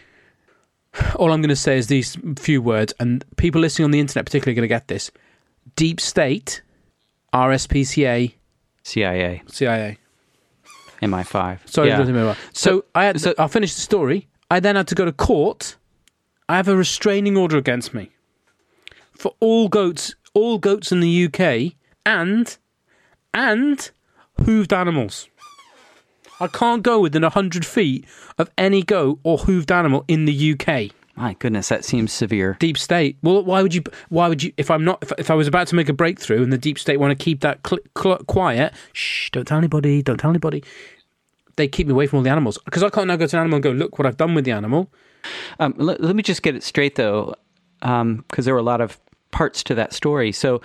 All 1.17 1.33
I'm 1.33 1.41
going 1.41 1.49
to 1.51 1.57
say 1.57 1.79
is 1.79 1.87
these 1.87 2.17
few 2.37 2.61
words, 2.61 2.93
and 3.01 3.25
people 3.37 3.61
listening 3.61 3.85
on 3.85 3.91
the 3.91 4.01
internet 4.01 4.25
particularly 4.27 4.55
are 4.55 4.61
going 4.61 4.69
to 4.69 4.75
get 4.75 4.89
this 4.89 5.11
deep 5.77 6.01
state, 6.01 6.63
RSPCA, 7.33 8.35
CIA, 8.83 9.43
CIA. 9.47 9.99
MI5. 11.03 11.69
Sorry, 11.69 11.89
yeah. 11.89 11.99
yeah. 12.01 12.35
so, 12.53 12.79
so 12.79 12.85
I 12.95 13.05
had. 13.05 13.21
so- 13.21 13.35
I'll 13.39 13.49
finish 13.49 13.75
the 13.75 13.81
story. 13.81 14.29
I 14.51 14.61
then 14.61 14.77
had 14.77 14.89
to 14.89 14.95
go 14.95 15.05
to 15.05 15.13
court. 15.13 15.77
I 16.49 16.57
have 16.57 16.69
a 16.69 16.77
restraining 16.77 17.37
order 17.37 17.59
against 17.59 17.93
me 17.93 18.11
for 19.13 19.35
all 19.39 19.69
goats, 19.69 20.15
all 20.33 20.59
goats 20.59 20.91
in 20.91 21.01
the 21.01 21.27
UK, 21.27 21.75
and 22.07 22.57
and 23.35 23.91
hooved 24.41 24.73
animals. 24.73 25.29
I 26.41 26.47
can't 26.47 26.83
go 26.83 27.01
within 27.01 27.23
hundred 27.25 27.67
feet 27.67 28.07
of 28.39 28.51
any 28.57 28.83
goat 28.83 29.19
or 29.25 29.39
hooved 29.39 29.71
animal 29.71 30.05
in 30.09 30.25
the 30.25 30.53
UK. 30.53 30.95
My 31.17 31.35
goodness, 31.35 31.69
that 31.69 31.85
seems 31.85 32.13
severe. 32.13 32.57
Deep 32.61 32.79
state. 32.79 33.19
Well, 33.23 33.43
why 33.43 33.61
would 33.61 33.75
you? 33.75 33.83
Why 34.09 34.29
would 34.29 34.43
you? 34.43 34.53
If 34.57 34.71
I'm 34.71 34.85
not, 34.85 35.03
if, 35.03 35.13
if 35.19 35.31
I 35.31 35.35
was 35.35 35.49
about 35.49 35.67
to 35.67 35.75
make 35.75 35.89
a 35.89 35.93
breakthrough, 35.93 36.43
and 36.43 36.53
the 36.53 36.57
deep 36.59 36.79
state 36.79 36.99
want 36.99 37.11
to 37.11 37.23
keep 37.23 37.41
that 37.41 37.67
cl- 37.67 37.81
cl- 37.99 38.25
quiet, 38.25 38.73
shh, 38.95 39.29
don't 39.31 39.45
tell 39.45 39.59
anybody, 39.59 40.01
don't 40.01 40.19
tell 40.19 40.31
anybody. 40.31 40.63
They 41.57 41.67
keep 41.69 41.89
me 41.89 41.93
away 41.93 42.07
from 42.07 42.19
all 42.19 42.23
the 42.23 42.31
animals 42.31 42.57
because 42.65 42.85
I 42.85 42.89
can't 42.89 43.09
now 43.09 43.17
go 43.17 43.27
to 43.27 43.37
an 43.37 43.41
animal 43.41 43.57
and 43.57 43.65
go, 43.65 43.73
look 43.73 43.99
what 43.99 44.07
I've 44.07 44.17
done 44.17 44.35
with 44.35 44.45
the 44.45 44.53
animal. 44.53 44.91
Um, 45.61 45.75
let, 45.77 46.01
let 46.01 46.17
me 46.17 46.23
just 46.23 46.43
get 46.43 46.55
it 46.55 46.63
straight 46.63 46.95
though, 46.97 47.35
because 47.81 48.45
there 48.45 48.55
were 48.55 48.61
a 48.61 48.65
lot 48.65 48.81
of 48.81 48.99
parts 49.31 49.63
to 49.65 49.75
that 49.75 49.93
story. 49.93 50.33
So, 50.33 50.61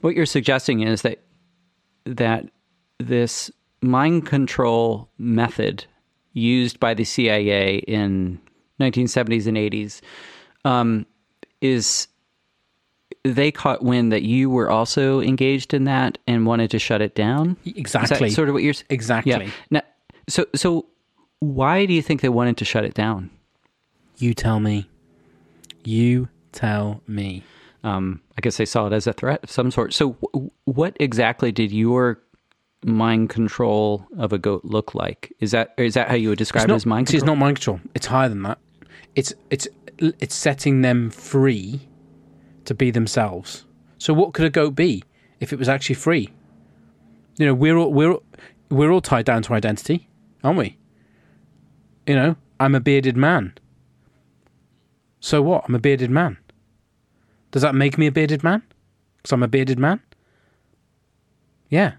what 0.00 0.14
you're 0.14 0.26
suggesting 0.26 0.80
is 0.80 1.02
that 1.02 1.20
that 2.04 2.48
this 2.98 3.50
mind 3.80 4.26
control 4.26 5.08
method 5.18 5.84
used 6.32 6.80
by 6.80 6.94
the 6.94 7.04
CIA 7.04 7.78
in 7.78 8.40
1970s 8.80 9.46
and 9.46 9.56
80s 9.56 10.00
um, 10.64 11.06
is 11.60 12.08
they 13.24 13.50
caught 13.50 13.82
wind 13.82 14.12
that 14.12 14.22
you 14.22 14.48
were 14.48 14.70
also 14.70 15.20
engaged 15.20 15.74
in 15.74 15.84
that 15.84 16.18
and 16.26 16.46
wanted 16.46 16.70
to 16.70 16.78
shut 16.78 17.00
it 17.00 17.14
down. 17.14 17.56
Exactly. 17.64 18.30
sort 18.30 18.48
of 18.48 18.54
what 18.54 18.62
you're 18.62 18.74
Exactly. 18.88 19.32
Yeah. 19.32 19.50
Now, 19.70 19.82
so 20.28 20.46
so 20.54 20.86
why 21.40 21.86
do 21.86 21.92
you 21.92 22.02
think 22.02 22.20
they 22.20 22.28
wanted 22.28 22.56
to 22.58 22.64
shut 22.64 22.84
it 22.84 22.94
down? 22.94 23.30
You 24.16 24.34
tell 24.34 24.60
me. 24.60 24.88
You 25.84 26.28
tell 26.52 27.02
me. 27.06 27.44
Um, 27.84 28.20
I 28.36 28.40
guess 28.40 28.56
they 28.56 28.64
saw 28.64 28.86
it 28.88 28.92
as 28.92 29.06
a 29.06 29.12
threat 29.12 29.44
of 29.44 29.50
some 29.50 29.70
sort. 29.70 29.94
So, 29.94 30.16
w- 30.32 30.50
what 30.64 30.96
exactly 30.98 31.52
did 31.52 31.70
your 31.70 32.20
mind 32.84 33.30
control 33.30 34.06
of 34.18 34.32
a 34.32 34.38
goat 34.38 34.64
look 34.64 34.94
like? 34.94 35.32
Is 35.40 35.52
that 35.52 35.74
is 35.78 35.94
that 35.94 36.08
how 36.08 36.14
you 36.14 36.30
would 36.30 36.38
describe 36.38 36.64
It's 36.64 36.72
it 36.72 36.76
as 36.76 36.86
mind 36.86 37.08
see, 37.08 37.16
it's 37.16 37.22
control? 37.22 37.36
not 37.36 37.40
mind 37.44 37.56
control. 37.56 37.80
It's 37.94 38.06
higher 38.06 38.28
than 38.28 38.42
that. 38.42 38.58
It's 39.14 39.32
it's 39.50 39.68
it's 39.98 40.34
setting 40.34 40.82
them 40.82 41.10
free 41.10 41.80
to 42.64 42.74
be 42.74 42.90
themselves. 42.90 43.64
So 43.98 44.12
what 44.12 44.32
could 44.34 44.44
a 44.44 44.50
goat 44.50 44.74
be 44.74 45.02
if 45.40 45.52
it 45.52 45.58
was 45.58 45.68
actually 45.68 45.94
free? 45.96 46.30
You 47.36 47.46
know, 47.46 47.54
we're 47.54 47.76
all 47.76 47.92
we're 47.92 48.16
we're 48.70 48.90
all 48.90 49.00
tied 49.00 49.24
down 49.24 49.42
to 49.42 49.54
identity, 49.54 50.08
aren't 50.42 50.58
we? 50.58 50.77
You 52.08 52.14
know, 52.14 52.36
I'm 52.58 52.74
a 52.74 52.80
bearded 52.80 53.18
man. 53.18 53.52
So 55.20 55.42
what? 55.42 55.64
I'm 55.68 55.74
a 55.74 55.78
bearded 55.78 56.10
man. 56.10 56.38
Does 57.50 57.60
that 57.60 57.74
make 57.74 57.98
me 57.98 58.06
a 58.06 58.12
bearded 58.12 58.42
man? 58.42 58.62
Because 59.18 59.32
I'm 59.32 59.42
a 59.42 59.48
bearded 59.48 59.78
man? 59.78 60.00
Yeah. 61.68 61.92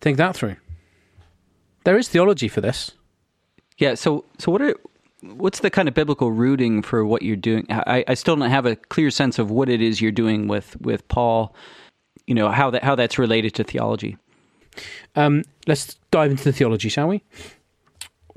Think 0.00 0.18
that 0.18 0.36
through. 0.36 0.54
There 1.82 1.98
is 1.98 2.08
theology 2.08 2.46
for 2.46 2.60
this. 2.60 2.92
Yeah. 3.76 3.94
So, 3.94 4.24
so 4.38 4.52
what 4.52 4.62
are 4.62 4.76
what's 5.22 5.60
the 5.60 5.70
kind 5.70 5.88
of 5.88 5.94
biblical 5.94 6.30
rooting 6.30 6.80
for 6.80 7.04
what 7.04 7.22
you're 7.22 7.34
doing? 7.34 7.66
I, 7.70 8.04
I 8.06 8.14
still 8.14 8.36
don't 8.36 8.48
have 8.48 8.66
a 8.66 8.76
clear 8.76 9.10
sense 9.10 9.40
of 9.40 9.50
what 9.50 9.68
it 9.68 9.82
is 9.82 10.00
you're 10.00 10.12
doing 10.12 10.46
with 10.46 10.80
with 10.80 11.06
Paul. 11.08 11.56
You 12.28 12.36
know 12.36 12.50
how 12.50 12.70
that 12.70 12.84
how 12.84 12.94
that's 12.94 13.18
related 13.18 13.54
to 13.56 13.64
theology. 13.64 14.16
Um, 15.16 15.42
let's 15.66 15.96
dive 16.12 16.30
into 16.30 16.44
the 16.44 16.52
theology, 16.52 16.88
shall 16.88 17.08
we? 17.08 17.24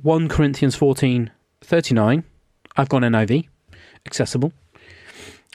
1 0.02 0.30
Corinthians 0.30 0.76
14 0.76 1.30
39. 1.64 2.24
I've 2.76 2.90
gone 2.90 3.04
NIV, 3.04 3.48
accessible. 4.06 4.52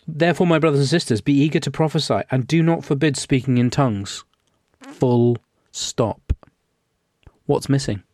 Therefore, 0.06 0.46
my 0.46 0.60
brothers 0.60 0.80
and 0.80 0.88
sisters, 0.88 1.20
be 1.20 1.32
eager 1.32 1.58
to 1.58 1.70
prophesy 1.70 2.20
and 2.30 2.46
do 2.46 2.62
not 2.62 2.84
forbid 2.84 3.16
speaking 3.16 3.58
in 3.58 3.70
tongues. 3.70 4.24
Full 4.80 5.38
stop. 5.72 6.32
What's 7.46 7.68
missing? 7.68 8.04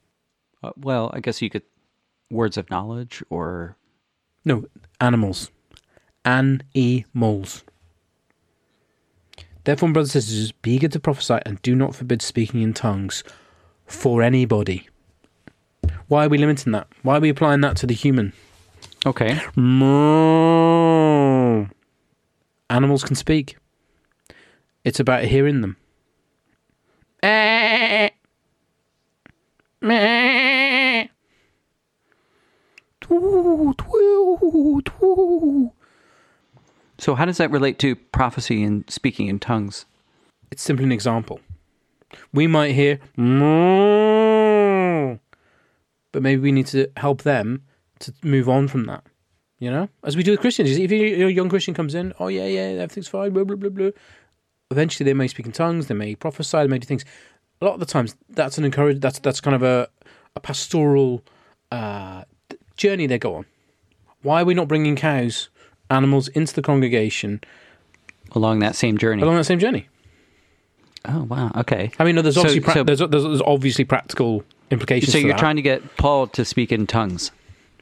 Uh, 0.62 0.70
well, 0.76 1.10
I 1.12 1.20
guess 1.20 1.42
you 1.42 1.50
could 1.50 1.64
words 2.30 2.56
of 2.56 2.70
knowledge 2.70 3.22
or 3.28 3.76
No, 4.44 4.64
animals. 5.00 5.50
An-e-moles. 6.24 7.64
Therefore, 9.64 9.90
my 9.90 9.92
brothers 9.92 10.14
and 10.14 10.24
sisters, 10.24 10.52
be 10.52 10.72
eager 10.72 10.88
to 10.88 11.00
prophesy 11.00 11.38
and 11.44 11.60
do 11.60 11.74
not 11.74 11.94
forbid 11.94 12.22
speaking 12.22 12.62
in 12.62 12.72
tongues 12.72 13.22
for 13.86 14.22
anybody. 14.22 14.88
Why 16.12 16.26
are 16.26 16.28
we 16.28 16.36
limiting 16.36 16.72
that? 16.72 16.88
Why 17.02 17.16
are 17.16 17.20
we 17.20 17.30
applying 17.30 17.62
that 17.62 17.78
to 17.78 17.86
the 17.86 17.94
human? 17.94 18.34
okay. 19.06 19.40
Moo. 19.56 21.68
Animals 22.68 23.02
can 23.02 23.16
speak. 23.16 23.56
It's 24.84 25.00
about 25.00 25.24
hearing 25.24 25.62
them. 25.62 25.78
So 36.98 37.14
how 37.14 37.24
does 37.24 37.38
that 37.38 37.50
relate 37.50 37.78
to 37.78 37.96
prophecy 37.96 38.62
and 38.62 38.84
speaking 38.90 39.28
in 39.28 39.38
tongues? 39.38 39.86
It's 40.50 40.62
simply 40.62 40.84
an 40.84 40.92
example. 40.92 41.40
We 42.34 42.46
might 42.46 42.72
hear, 42.72 43.00
moo, 43.16 44.41
but 46.12 46.22
maybe 46.22 46.40
we 46.40 46.52
need 46.52 46.66
to 46.68 46.88
help 46.96 47.22
them 47.22 47.62
to 48.00 48.12
move 48.22 48.48
on 48.48 48.68
from 48.68 48.84
that. 48.86 49.02
You 49.58 49.70
know, 49.70 49.88
as 50.02 50.16
we 50.16 50.22
do 50.24 50.32
with 50.32 50.40
Christians. 50.40 50.70
If 50.76 50.90
a 50.90 51.30
young 51.32 51.48
Christian 51.48 51.72
comes 51.72 51.94
in, 51.94 52.12
oh 52.18 52.26
yeah, 52.28 52.46
yeah, 52.46 52.82
everything's 52.82 53.06
fine, 53.08 53.32
blah 53.32 53.44
blah 53.44 53.56
blah 53.56 53.70
blah. 53.70 53.90
Eventually, 54.72 55.04
they 55.04 55.14
may 55.14 55.28
speak 55.28 55.46
in 55.46 55.52
tongues, 55.52 55.86
they 55.86 55.94
may 55.94 56.14
prophesy, 56.16 56.58
they 56.58 56.66
may 56.66 56.78
do 56.78 56.86
things. 56.86 57.04
A 57.60 57.64
lot 57.64 57.74
of 57.74 57.80
the 57.80 57.86
times, 57.86 58.16
that's 58.30 58.58
an 58.58 58.64
encourage. 58.64 58.98
That's 59.00 59.18
that's 59.20 59.40
kind 59.40 59.54
of 59.54 59.62
a 59.62 59.88
a 60.34 60.40
pastoral 60.40 61.22
uh, 61.70 62.24
journey 62.76 63.06
they 63.06 63.18
go 63.18 63.36
on. 63.36 63.46
Why 64.22 64.42
are 64.42 64.44
we 64.44 64.54
not 64.54 64.66
bringing 64.66 64.96
cows, 64.96 65.48
animals 65.90 66.26
into 66.28 66.54
the 66.54 66.62
congregation 66.62 67.40
Along 68.34 68.60
that 68.60 68.74
same 68.74 68.96
journey. 68.98 69.22
along 69.22 69.36
that 69.36 69.44
same 69.44 69.58
journey? 69.60 69.88
Oh 71.04 71.24
wow. 71.24 71.50
Okay. 71.56 71.90
I 71.98 72.04
mean, 72.04 72.14
no, 72.16 72.22
there's 72.22 72.34
So- 72.34 72.40
obviously 72.40 72.60
pra- 72.60 72.72
so- 72.74 72.82
there's, 72.84 72.98
there's 72.98 73.10
there's 73.24 73.42
obviously 73.42 73.84
practical 73.84 74.42
implications. 74.72 75.12
So 75.12 75.20
to 75.20 75.26
you're 75.26 75.36
trying 75.36 75.56
to 75.56 75.62
get 75.62 75.96
Paul 75.96 76.26
to 76.28 76.44
speak 76.44 76.72
in 76.72 76.86
tongues. 76.86 77.30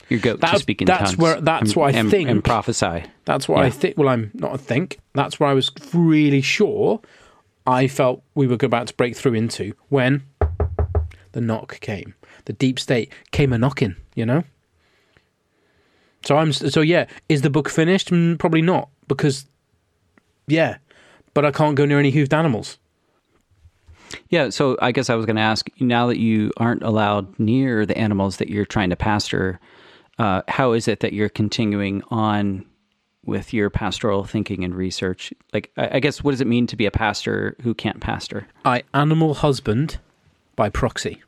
Your 0.09 0.18
goat 0.18 0.35
to 0.35 0.40
That's- 0.40 0.61
speak 0.62 0.83
in 0.83 0.87
that's 0.87 1.11
tongues. 1.12 1.18
where- 1.18 1.40
that's 1.40 1.70
and, 1.70 1.76
what 1.76 1.94
I 1.94 1.98
and, 1.98 2.11
think. 2.11 2.29
And 2.29 2.42
prophesy. 2.44 3.05
That's 3.24 3.48
what 3.48 3.64
I 3.64 3.70
think. 3.70 3.96
Well, 3.96 4.09
I'm 4.09 4.33
not. 4.35 4.53
a 4.55 4.59
think 4.59 4.98
that's 5.14 5.38
where 5.38 5.48
I 5.48 5.55
was 5.55 5.70
really 5.94 6.40
sure. 6.40 7.00
I 7.66 7.87
felt 7.87 8.22
we 8.35 8.48
were 8.48 8.59
about 8.61 8.88
to 8.88 8.94
break 8.94 9.16
through 9.16 9.35
into 9.35 9.72
when 9.88 10.24
the 11.33 11.40
knock 11.40 11.79
came. 11.81 12.14
The 12.46 12.53
deep 12.53 12.81
state 12.81 13.12
came 13.31 13.53
a 13.53 13.59
knocking. 13.59 13.94
You 14.16 14.26
know. 14.26 14.42
So 16.24 16.37
I'm. 16.37 16.53
So 16.53 16.81
yeah, 16.81 17.07
is 17.29 17.42
the 17.42 17.50
book 17.50 17.68
finished? 17.68 18.11
Mm, 18.11 18.37
probably 18.38 18.62
not 18.62 18.88
because. 19.07 19.46
Yeah, 20.48 20.79
but 21.35 21.44
I 21.44 21.53
can't 21.53 21.76
go 21.76 21.85
near 21.87 22.00
any 22.00 22.11
hoofed 22.11 22.35
animals. 22.35 22.79
Yeah, 24.29 24.51
so 24.51 24.77
I 24.83 24.92
guess 24.92 25.09
I 25.11 25.14
was 25.14 25.27
going 25.27 25.37
to 25.37 25.42
ask 25.42 25.68
now 25.79 26.07
that 26.09 26.18
you 26.18 26.53
aren't 26.57 26.83
allowed 26.83 27.38
near 27.38 27.87
the 27.87 27.96
animals 27.96 28.38
that 28.38 28.49
you're 28.49 28.64
trying 28.64 28.90
to 28.90 28.96
pastor, 28.96 29.61
uh, 30.18 30.42
how 30.49 30.73
is 30.73 30.88
it 30.88 31.01
that 31.01 31.12
you're 31.12 31.29
continuing 31.29 32.03
on 32.11 32.64
with 33.25 33.53
your 33.53 33.70
pastoral 33.70 34.25
thinking 34.25 34.64
and 34.64 34.75
research? 34.75 35.33
Like, 35.53 35.70
I, 35.77 35.96
I 35.96 36.01
guess, 36.01 36.25
what 36.25 36.33
does 36.33 36.40
it 36.40 36.46
mean 36.46 36.66
to 36.68 36.77
be 36.77 36.87
a 36.87 36.90
pastor 36.90 37.57
who 37.62 37.75
can't 37.75 38.01
pastor? 38.01 38.49
I 38.64 38.83
animal 38.94 39.35
husband 39.35 39.99
by 40.57 40.70
proxy. 40.70 41.23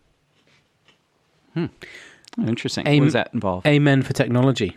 Oh, 1.56 1.68
interesting. 2.38 2.86
Aim- 2.86 3.02
what 3.02 3.06
does 3.06 3.12
that 3.12 3.30
involve? 3.32 3.66
Amen 3.66 4.02
for 4.02 4.12
technology. 4.12 4.76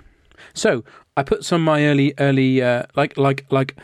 So 0.54 0.84
I 1.18 1.24
put 1.24 1.44
some 1.46 1.62
of 1.62 1.66
my 1.66 1.86
early, 1.86 2.14
early, 2.20 2.62
uh, 2.62 2.84
like, 2.96 3.18
like, 3.18 3.46
like, 3.50 3.76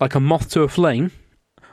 like 0.00 0.14
a 0.14 0.20
moth 0.20 0.50
to 0.50 0.62
a 0.62 0.68
flame. 0.68 1.10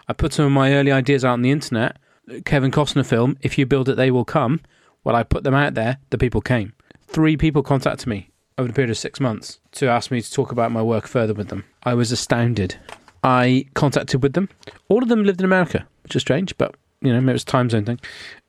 I 0.07 0.13
put 0.13 0.33
some 0.33 0.45
of 0.45 0.51
my 0.51 0.73
early 0.73 0.91
ideas 0.91 1.23
out 1.23 1.33
on 1.33 1.41
the 1.41 1.51
internet. 1.51 1.97
Kevin 2.45 2.71
Costner 2.71 3.05
film, 3.05 3.37
"If 3.41 3.57
you 3.57 3.65
build 3.65 3.89
it, 3.89 3.95
they 3.95 4.11
will 4.11 4.25
come." 4.25 4.61
Well, 5.03 5.15
I 5.15 5.23
put 5.23 5.43
them 5.43 5.53
out 5.53 5.73
there. 5.73 5.97
The 6.09 6.17
people 6.17 6.41
came. 6.41 6.73
Three 7.07 7.37
people 7.37 7.63
contacted 7.63 8.07
me 8.07 8.29
over 8.57 8.67
the 8.67 8.73
period 8.73 8.89
of 8.89 8.97
six 8.97 9.19
months 9.19 9.59
to 9.73 9.87
ask 9.87 10.11
me 10.11 10.21
to 10.21 10.31
talk 10.31 10.51
about 10.51 10.71
my 10.71 10.81
work 10.81 11.07
further 11.07 11.33
with 11.33 11.49
them. 11.49 11.65
I 11.83 11.93
was 11.93 12.11
astounded. 12.11 12.75
I 13.23 13.65
contacted 13.73 14.21
with 14.21 14.33
them. 14.33 14.49
All 14.89 15.03
of 15.03 15.09
them 15.09 15.23
lived 15.23 15.41
in 15.41 15.45
America, 15.45 15.87
which 16.03 16.15
is 16.15 16.21
strange, 16.21 16.57
but 16.57 16.75
you 17.01 17.11
know, 17.11 17.19
it 17.29 17.33
was 17.33 17.43
time 17.43 17.69
zone 17.69 17.85
thing. 17.85 17.99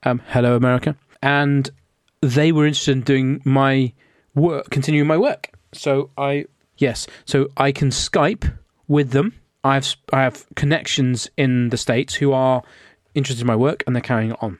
Um, 0.03 0.21
hello, 0.27 0.55
America, 0.55 0.95
and 1.21 1.69
they 2.21 2.51
were 2.51 2.65
interested 2.65 2.93
in 2.93 3.01
doing 3.01 3.41
my 3.43 3.93
work, 4.33 4.69
continuing 4.69 5.07
my 5.07 5.17
work. 5.17 5.51
So 5.73 6.09
I, 6.17 6.45
yes, 6.77 7.07
so 7.25 7.49
I 7.57 7.71
can 7.71 7.89
Skype 7.89 8.57
with 8.87 9.11
them. 9.11 9.33
I 9.65 9.73
have 9.73 9.95
I 10.13 10.21
have 10.21 10.45
connections 10.55 11.27
in 11.37 11.69
the 11.69 11.77
states 11.77 12.13
who 12.13 12.33
are 12.33 12.61
interested 13.15 13.41
in 13.41 13.47
my 13.47 13.55
work, 13.55 13.83
and 13.85 13.95
they're 13.95 14.01
carrying 14.01 14.31
it 14.31 14.37
on. 14.39 14.59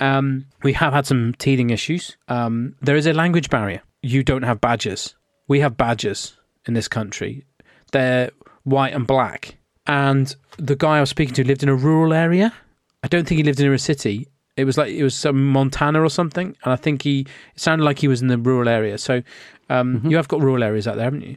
Um, 0.00 0.46
we 0.64 0.72
have 0.72 0.92
had 0.92 1.06
some 1.06 1.34
teething 1.38 1.70
issues. 1.70 2.16
Um, 2.26 2.74
there 2.82 2.96
is 2.96 3.06
a 3.06 3.12
language 3.12 3.48
barrier. 3.48 3.80
You 4.02 4.24
don't 4.24 4.42
have 4.42 4.60
badgers. 4.60 5.14
We 5.46 5.60
have 5.60 5.76
badgers 5.76 6.36
in 6.66 6.74
this 6.74 6.88
country. 6.88 7.44
They're 7.92 8.30
white 8.64 8.92
and 8.92 9.06
black. 9.06 9.56
And 9.86 10.34
the 10.58 10.74
guy 10.74 10.96
I 10.96 11.00
was 11.00 11.10
speaking 11.10 11.34
to 11.34 11.46
lived 11.46 11.62
in 11.62 11.68
a 11.68 11.74
rural 11.74 12.12
area. 12.12 12.52
I 13.04 13.08
don't 13.08 13.28
think 13.28 13.38
he 13.38 13.44
lived 13.44 13.60
in 13.60 13.72
a 13.72 13.78
city. 13.78 14.26
It 14.56 14.64
was 14.64 14.76
like 14.76 14.92
it 14.92 15.04
was 15.04 15.14
some 15.14 15.46
Montana 15.46 16.02
or 16.02 16.10
something, 16.10 16.56
and 16.64 16.72
I 16.72 16.76
think 16.76 17.02
he 17.02 17.20
it 17.20 17.60
sounded 17.60 17.84
like 17.84 18.00
he 18.00 18.08
was 18.08 18.20
in 18.20 18.26
the 18.26 18.36
rural 18.36 18.68
area. 18.68 18.98
So 18.98 19.22
um, 19.68 20.02
you 20.04 20.16
have 20.16 20.26
got 20.26 20.40
rural 20.40 20.64
areas 20.64 20.88
out 20.88 20.96
there, 20.96 21.04
haven't 21.04 21.22
you? 21.22 21.36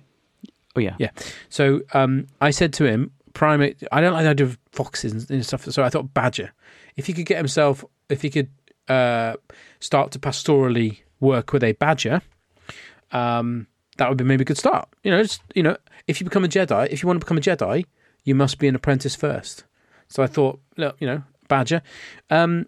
Oh, 0.76 0.80
yeah. 0.80 0.96
Yeah. 1.00 1.12
So 1.50 1.82
um, 1.94 2.28
I 2.42 2.52
said 2.52 2.74
to 2.74 2.86
him, 2.86 3.12
primate. 3.34 3.84
I 3.92 4.02
don't 4.02 4.14
like 4.14 4.24
the 4.24 4.30
idea 4.30 4.46
of 4.46 4.58
foxes 4.72 5.30
and- 5.30 5.46
stuff. 5.46 5.66
So 5.66 5.84
I 5.84 5.90
thought 5.90 6.14
badger. 6.14 6.52
If 6.96 7.08
he 7.08 7.14
could 7.14 7.26
get 7.26 7.38
himself, 7.38 7.84
if 8.10 8.22
he 8.22 8.30
could 8.30 8.50
uh, 8.88 9.36
start 9.80 10.12
to 10.12 10.20
pastorally 10.20 11.00
work 11.20 11.54
with 11.54 11.64
a 11.64 11.72
badger, 11.74 12.22
um, 13.12 13.68
that 13.98 14.10
would 14.10 14.18
be 14.18 14.24
maybe 14.24 14.44
a 14.44 14.46
good 14.46 14.58
start. 14.58 14.90
You 15.04 15.12
know, 15.12 15.22
just, 15.22 15.42
you 15.56 15.64
know, 15.64 15.78
if 16.08 16.20
you 16.20 16.26
become 16.26 16.44
a 16.44 16.48
Jedi, 16.48 16.88
if 16.90 17.02
you 17.02 17.08
want 17.08 17.20
to 17.20 17.26
become 17.26 17.38
a 17.38 17.42
Jedi, 17.42 17.86
you 18.24 18.36
must 18.36 18.60
be 18.60 18.68
an 18.68 18.76
apprentice 18.76 19.16
first. 19.16 19.64
So 20.08 20.22
I 20.22 20.28
thought, 20.28 20.60
look, 20.78 20.96
you 21.00 21.08
know, 21.08 21.24
Badger. 21.48 21.82
Um, 22.30 22.68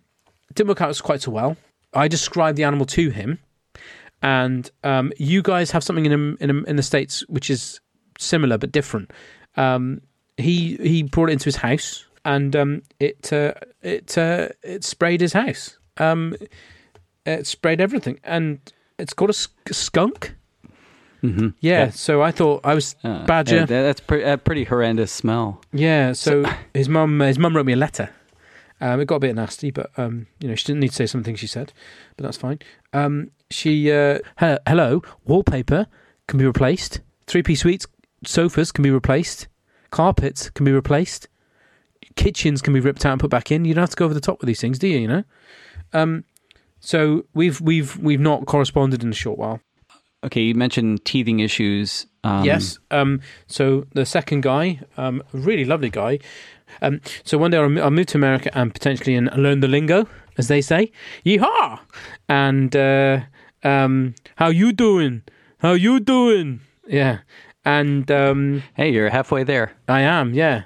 didn't 0.54 0.70
work 0.70 0.82
out 0.82 1.02
quite 1.02 1.22
so 1.22 1.32
well. 1.32 1.58
I 1.94 2.08
described 2.08 2.58
the 2.58 2.64
animal 2.64 2.86
to 2.88 3.10
him, 3.10 3.40
and 4.22 4.70
um, 4.84 5.12
you 5.18 5.42
guys 5.42 5.72
have 5.72 5.84
something 5.84 6.06
in 6.06 6.38
in 6.40 6.66
in 6.66 6.76
the 6.76 6.84
states 6.84 7.24
which 7.28 7.50
is 7.50 7.80
similar 8.18 8.58
but 8.58 8.72
different. 8.72 9.12
Um, 9.58 10.02
he 10.38 10.76
he 10.78 11.04
brought 11.04 11.30
it 11.30 11.34
into 11.34 11.46
his 11.46 11.58
house, 11.58 12.06
and 12.26 12.56
um, 12.56 12.82
it 13.00 13.32
uh, 13.34 13.54
it 13.82 14.18
uh, 14.18 14.50
it 14.64 14.84
sprayed 14.84 15.22
his 15.22 15.34
house. 15.34 15.78
Um, 15.98 16.36
it 17.26 17.48
sprayed 17.48 17.80
everything, 17.82 18.20
and 18.24 18.60
it's 19.00 19.14
called 19.14 19.30
a 19.30 19.34
sk- 19.34 19.74
skunk. 19.74 20.36
Mm-hmm. 21.24 21.50
Yeah, 21.60 21.90
so 21.90 22.22
I 22.22 22.32
thought 22.32 22.62
I 22.64 22.76
was 22.76 22.96
Uh, 23.04 23.26
Badger. 23.26 23.56
yeah, 23.58 23.66
that's 23.66 24.00
pre- 24.02 24.24
a 24.24 24.38
pretty 24.38 24.66
horrendous 24.66 25.12
smell. 25.12 25.62
Yeah, 25.74 26.14
so 26.14 26.44
his 26.74 26.88
mum 26.90 27.20
his 27.22 27.40
mum 27.40 27.56
wrote 27.56 27.66
me 27.66 27.74
a 27.74 27.78
letter. 27.78 28.10
Um, 28.82 29.00
it 29.00 29.06
got 29.06 29.16
a 29.16 29.20
bit 29.22 29.36
nasty, 29.36 29.72
but 29.72 29.90
um, 29.98 30.28
you 30.40 30.50
know 30.50 30.56
she 30.56 30.66
didn't 30.66 30.82
need 30.82 30.90
to 30.90 30.96
say 30.96 31.06
something 31.08 31.36
she 31.36 31.48
said, 31.48 31.72
but 32.18 32.24
that's 32.24 32.38
fine. 32.38 32.60
Um, 32.94 33.32
she 33.50 33.92
uh, 33.92 34.20
he- 34.40 34.58
hello 34.68 35.02
wallpaper 35.26 35.88
can 36.28 36.38
be 36.38 36.46
replaced. 36.46 37.00
Three 37.28 37.42
piece 37.42 37.62
suites, 37.62 37.88
sofas 38.26 38.72
can 38.72 38.84
be 38.84 38.92
replaced. 38.92 39.48
Carpets 39.92 40.50
can 40.50 40.66
be 40.66 40.72
replaced. 40.72 41.28
Kitchens 42.16 42.62
can 42.62 42.74
be 42.74 42.80
ripped 42.80 43.06
out 43.06 43.14
and 43.14 43.22
put 43.22 43.30
back 43.30 43.52
in. 43.52 43.66
You 43.66 43.74
don't 43.74 43.84
have 43.84 43.90
to 43.92 43.96
go 43.96 44.06
over 44.06 44.14
the 44.14 44.22
top 44.22 44.40
with 44.40 44.48
these 44.48 44.62
things, 44.62 44.80
do 44.80 44.88
you? 44.88 45.00
You 45.00 45.08
know. 45.08 45.24
Um, 45.94 46.24
so 46.80 47.26
we've 47.34 47.60
we've 47.62 47.98
we've 47.98 48.20
not 48.20 48.46
corresponded 48.46 49.04
in 49.04 49.10
a 49.10 49.16
short 49.16 49.40
while. 49.40 49.60
Okay, 50.24 50.42
you 50.42 50.56
mentioned 50.56 51.06
teething 51.06 51.40
issues. 51.40 52.08
Um, 52.24 52.44
yes. 52.44 52.80
Um, 52.90 53.22
so 53.48 53.86
the 53.94 54.06
second 54.06 54.42
guy, 54.42 54.82
um, 54.98 55.22
really 55.32 55.66
lovely 55.66 55.90
guy. 55.90 56.20
Um, 56.82 57.02
so 57.24 57.38
one 57.38 57.52
day 57.52 57.58
I'll, 57.58 57.84
I'll 57.84 57.92
move 57.92 58.08
to 58.08 58.18
America 58.18 58.50
and 58.58 58.74
potentially 58.74 59.16
and 59.16 59.30
learn 59.36 59.60
the 59.60 59.68
lingo, 59.68 60.08
as 60.38 60.48
they 60.48 60.62
say. 60.62 60.92
Yeehaw! 61.26 61.80
And 62.28 62.76
uh, 62.76 63.20
um, 63.64 64.16
how 64.38 64.48
you 64.48 64.74
doing? 64.74 65.24
How 65.60 65.74
you 65.74 66.00
doing? 66.00 66.62
Yeah. 66.88 67.20
And 67.66 68.10
um, 68.12 68.64
Hey, 68.76 68.92
you're 68.92 69.10
halfway 69.10 69.44
there. 69.44 69.74
I 69.88 70.02
am, 70.02 70.34
yeah. 70.34 70.64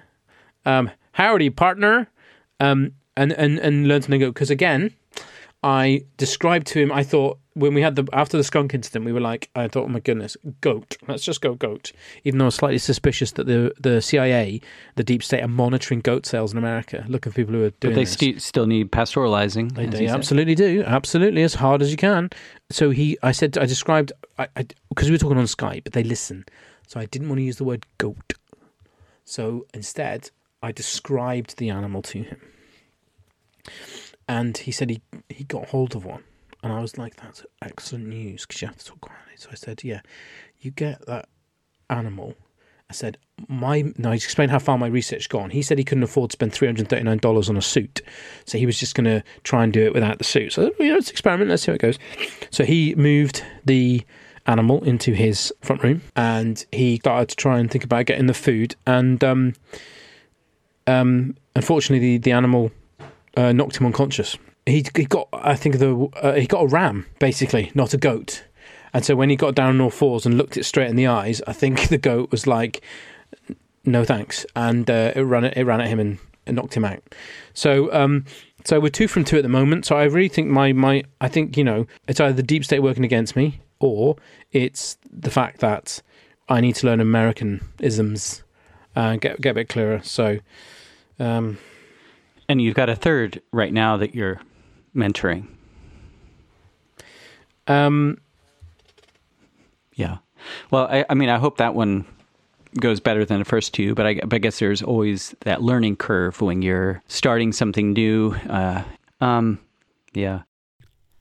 Um, 0.66 0.92
howdy, 1.14 1.50
partner. 1.50 2.10
Um, 2.60 2.92
and 3.16 3.32
and 3.34 3.60
and 3.60 3.88
learn 3.88 4.02
to 4.02 4.12
lingo 4.12 4.28
because 4.28 4.50
again, 4.50 4.94
I 5.64 6.04
described 6.18 6.68
to 6.68 6.80
him. 6.80 6.92
I 6.92 7.04
thought 7.04 7.38
when 7.54 7.74
we 7.74 7.82
had 7.82 7.96
the 7.98 8.08
after 8.14 8.38
the 8.38 8.44
skunk 8.44 8.74
incident, 8.74 9.04
we 9.06 9.12
were 9.12 9.20
like, 9.20 9.50
I 9.56 9.68
thought, 9.68 9.86
oh 9.86 9.90
my 9.90 10.00
goodness, 10.00 10.38
goat. 10.62 10.98
Let's 11.08 11.24
just 11.24 11.42
go 11.42 11.54
goat. 11.56 11.92
Even 12.24 12.38
though 12.38 12.46
I 12.46 12.48
was 12.48 12.56
slightly 12.56 12.78
suspicious 12.78 13.34
that 13.34 13.46
the 13.48 13.74
the 13.80 14.02
CIA, 14.02 14.62
the 14.96 15.04
deep 15.04 15.22
state, 15.22 15.44
are 15.44 15.50
monitoring 15.50 16.00
goat 16.00 16.26
sales 16.26 16.54
in 16.54 16.58
America, 16.58 17.06
looking 17.10 17.32
for 17.32 17.36
people 17.36 17.54
who 17.54 17.64
are 17.66 17.72
doing 17.72 17.94
But 17.94 18.00
they 18.00 18.06
sti- 18.06 18.38
still 18.38 18.68
need 18.68 18.92
pastoralizing. 18.92 19.74
They, 19.74 19.88
they 19.88 20.08
absolutely 20.08 20.56
do. 20.56 20.84
Absolutely, 20.86 21.44
as 21.44 21.56
hard 21.56 21.82
as 21.82 21.92
you 21.92 21.98
can. 21.98 22.30
So 22.70 22.92
he, 22.92 23.18
I 23.22 23.32
said, 23.34 23.58
I 23.58 23.66
described, 23.66 24.14
I 24.38 24.48
because 24.90 25.10
we 25.10 25.12
were 25.16 25.18
talking 25.18 25.38
on 25.38 25.46
Skype, 25.46 25.84
but 25.84 25.94
they 25.94 26.04
listen. 26.04 26.46
So 26.90 27.00
I 27.00 27.06
didn't 27.06 27.30
want 27.30 27.38
to 27.38 27.44
use 27.44 27.58
the 27.58 27.64
word 27.64 27.86
goat. 28.00 28.34
So 29.24 29.68
instead, 29.76 30.32
I 30.64 30.72
described 30.72 31.58
the 31.58 31.70
animal 31.70 32.02
to 32.02 32.24
him, 32.24 32.42
and 34.28 34.58
he 34.58 34.72
said 34.72 34.90
he 34.90 35.02
he 35.30 35.44
got 35.44 35.68
hold 35.68 35.96
of 35.96 36.04
one, 36.04 36.24
and 36.64 36.74
I 36.74 36.80
was 36.80 36.98
like, 36.98 37.16
"That's 37.18 37.46
excellent 37.62 38.08
news 38.08 38.48
because 38.48 38.64
you 38.64 38.68
have 38.68 38.78
to 38.78 38.86
talk 38.86 39.02
quietly." 39.02 39.34
So 39.38 39.50
I 39.52 39.56
said, 39.56 39.84
"Yeah, 39.84 40.02
you 40.62 40.72
get 40.72 41.06
that 41.06 41.30
animal." 41.92 42.34
I 42.90 42.94
said, 42.94 43.20
"My 43.48 43.94
no." 44.00 44.10
I 44.10 44.16
explained 44.16 44.50
how 44.50 44.58
far 44.58 44.80
my 44.80 44.88
research 44.88 45.30
gone. 45.30 45.52
He 45.52 45.62
said 45.62 45.78
he 45.78 45.84
couldn't 45.84 46.04
afford 46.04 46.32
to 46.32 46.34
spend 46.34 46.54
three 46.54 46.68
hundred 46.68 46.90
thirty 46.90 47.04
nine 47.04 47.20
dollars 47.20 47.52
on 47.52 47.56
a 47.56 47.62
suit, 47.62 48.02
so 48.46 48.58
he 48.58 48.66
was 48.66 48.80
just 48.80 48.96
going 48.96 49.06
to 49.06 49.24
try 49.44 49.64
and 49.64 49.72
do 49.72 49.86
it 49.86 49.94
without 49.94 50.18
the 50.18 50.24
suit. 50.24 50.54
So 50.54 50.72
you 50.80 50.90
know, 50.90 50.98
it's 50.98 51.10
an 51.10 51.14
experiment. 51.14 51.52
Let's 51.52 51.62
see 51.62 51.72
how 51.72 51.76
it 51.76 51.82
goes. 51.82 52.00
So 52.50 52.66
he 52.66 52.96
moved 52.96 53.44
the 53.64 54.04
animal 54.46 54.84
into 54.84 55.14
his 55.14 55.54
front 55.62 55.84
room, 55.84 56.02
and 56.16 56.66
he 56.72 56.98
started 56.98 57.30
to 57.30 57.36
try 57.36 57.60
and 57.60 57.70
think 57.70 57.84
about 57.84 58.06
getting 58.06 58.28
the 58.28 58.34
food. 58.34 58.76
And 58.86 59.24
um, 59.24 59.54
um, 60.88 61.36
unfortunately, 61.56 62.18
the 62.18 62.18
the 62.18 62.32
animal 62.32 62.72
uh, 63.38 63.52
knocked 63.52 63.78
him 63.78 63.86
unconscious. 63.86 64.38
He, 64.66 64.86
he 64.96 65.06
got, 65.06 65.28
I 65.34 65.56
think, 65.56 65.80
the 65.80 66.10
uh, 66.22 66.34
he 66.34 66.46
got 66.46 66.64
a 66.64 66.68
ram 66.68 67.06
basically, 67.20 67.72
not 67.74 67.94
a 67.94 67.98
goat. 67.98 68.44
And 68.94 69.06
so 69.06 69.16
when 69.16 69.30
he 69.30 69.36
got 69.36 69.56
down 69.56 69.70
on 69.70 69.82
all 69.82 69.90
fours 69.90 70.26
and 70.26 70.38
looked 70.38 70.58
it 70.58 70.66
straight 70.66 70.90
in 70.90 70.96
the 70.96 71.08
eyes, 71.08 71.42
I 71.48 71.54
think 71.54 71.88
the 71.90 71.98
goat 71.98 72.32
was 72.32 72.48
like, 72.48 72.82
"No 73.86 74.04
thanks," 74.04 74.46
and 74.56 74.90
uh, 74.90 75.14
it 75.16 75.22
ran 75.22 75.46
it 75.46 75.64
ran 75.64 75.82
at 75.82 75.88
him 75.88 76.00
and, 76.00 76.20
knocked 76.52 76.74
him 76.74 76.84
out. 76.84 77.04
So 77.54 77.94
um, 77.94 78.26
so 78.64 78.80
we're 78.80 78.90
two 78.90 79.08
from 79.08 79.24
two 79.24 79.38
at 79.38 79.44
the 79.44 79.50
moment. 79.50 79.86
So 79.86 79.96
I 79.96 80.06
really 80.06 80.30
think 80.30 80.48
my 80.48 80.74
my 80.74 81.04
I 81.22 81.28
think 81.28 81.56
you 81.58 81.64
know 81.64 81.86
it's 82.08 82.20
either 82.20 82.34
the 82.34 82.44
deep 82.44 82.66
state 82.66 82.80
working 82.80 83.06
against 83.06 83.36
me 83.36 83.60
or 83.80 84.16
it's 84.52 84.98
the 85.12 85.32
fact 85.32 85.60
that 85.60 86.02
I 86.48 86.62
need 86.62 86.76
to 86.76 86.88
learn 86.88 87.00
American 87.00 87.62
isms 87.80 88.44
and 88.96 89.22
get 89.22 89.40
get 89.42 89.52
a 89.52 89.54
bit 89.56 89.70
clearer. 89.70 90.02
So. 90.04 90.40
Um, 91.20 91.58
And 92.48 92.60
you've 92.62 92.74
got 92.76 92.90
a 92.90 92.96
third 92.96 93.42
right 93.52 93.72
now 93.72 93.98
that 93.98 94.16
you're 94.16 94.42
mentoring. 94.96 95.46
um, 97.68 98.18
Yeah. 99.96 100.18
Well, 100.72 100.88
I, 100.90 101.06
I 101.10 101.14
mean, 101.14 101.30
I 101.30 101.38
hope 101.38 101.58
that 101.58 101.76
one 101.76 102.06
goes 102.80 103.00
better 103.00 103.26
than 103.26 103.40
the 103.40 103.46
first 103.46 103.74
two, 103.74 103.94
but 103.94 104.06
I, 104.06 104.14
but 104.16 104.34
I 104.34 104.38
guess 104.40 104.60
there's 104.60 104.82
always 104.82 105.36
that 105.42 105.62
learning 105.62 105.98
curve 105.98 106.42
when 106.42 106.62
you're 106.62 107.04
starting 107.08 107.52
something 107.52 107.94
new. 107.94 108.34
Uh, 108.50 108.84
um, 109.22 109.60
yeah. 110.14 110.42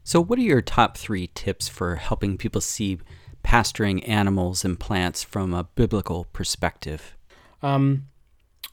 So, 0.08 0.22
what 0.22 0.38
are 0.38 0.42
your 0.42 0.62
top 0.62 0.96
three 0.96 1.26
tips 1.34 1.68
for 1.68 1.96
helping 1.96 2.38
people 2.38 2.62
see 2.62 2.98
pasturing 3.42 4.02
animals 4.04 4.64
and 4.64 4.80
plants 4.80 5.22
from 5.22 5.52
a 5.52 5.64
biblical 5.64 6.24
perspective? 6.32 7.14
Um, 7.62 8.06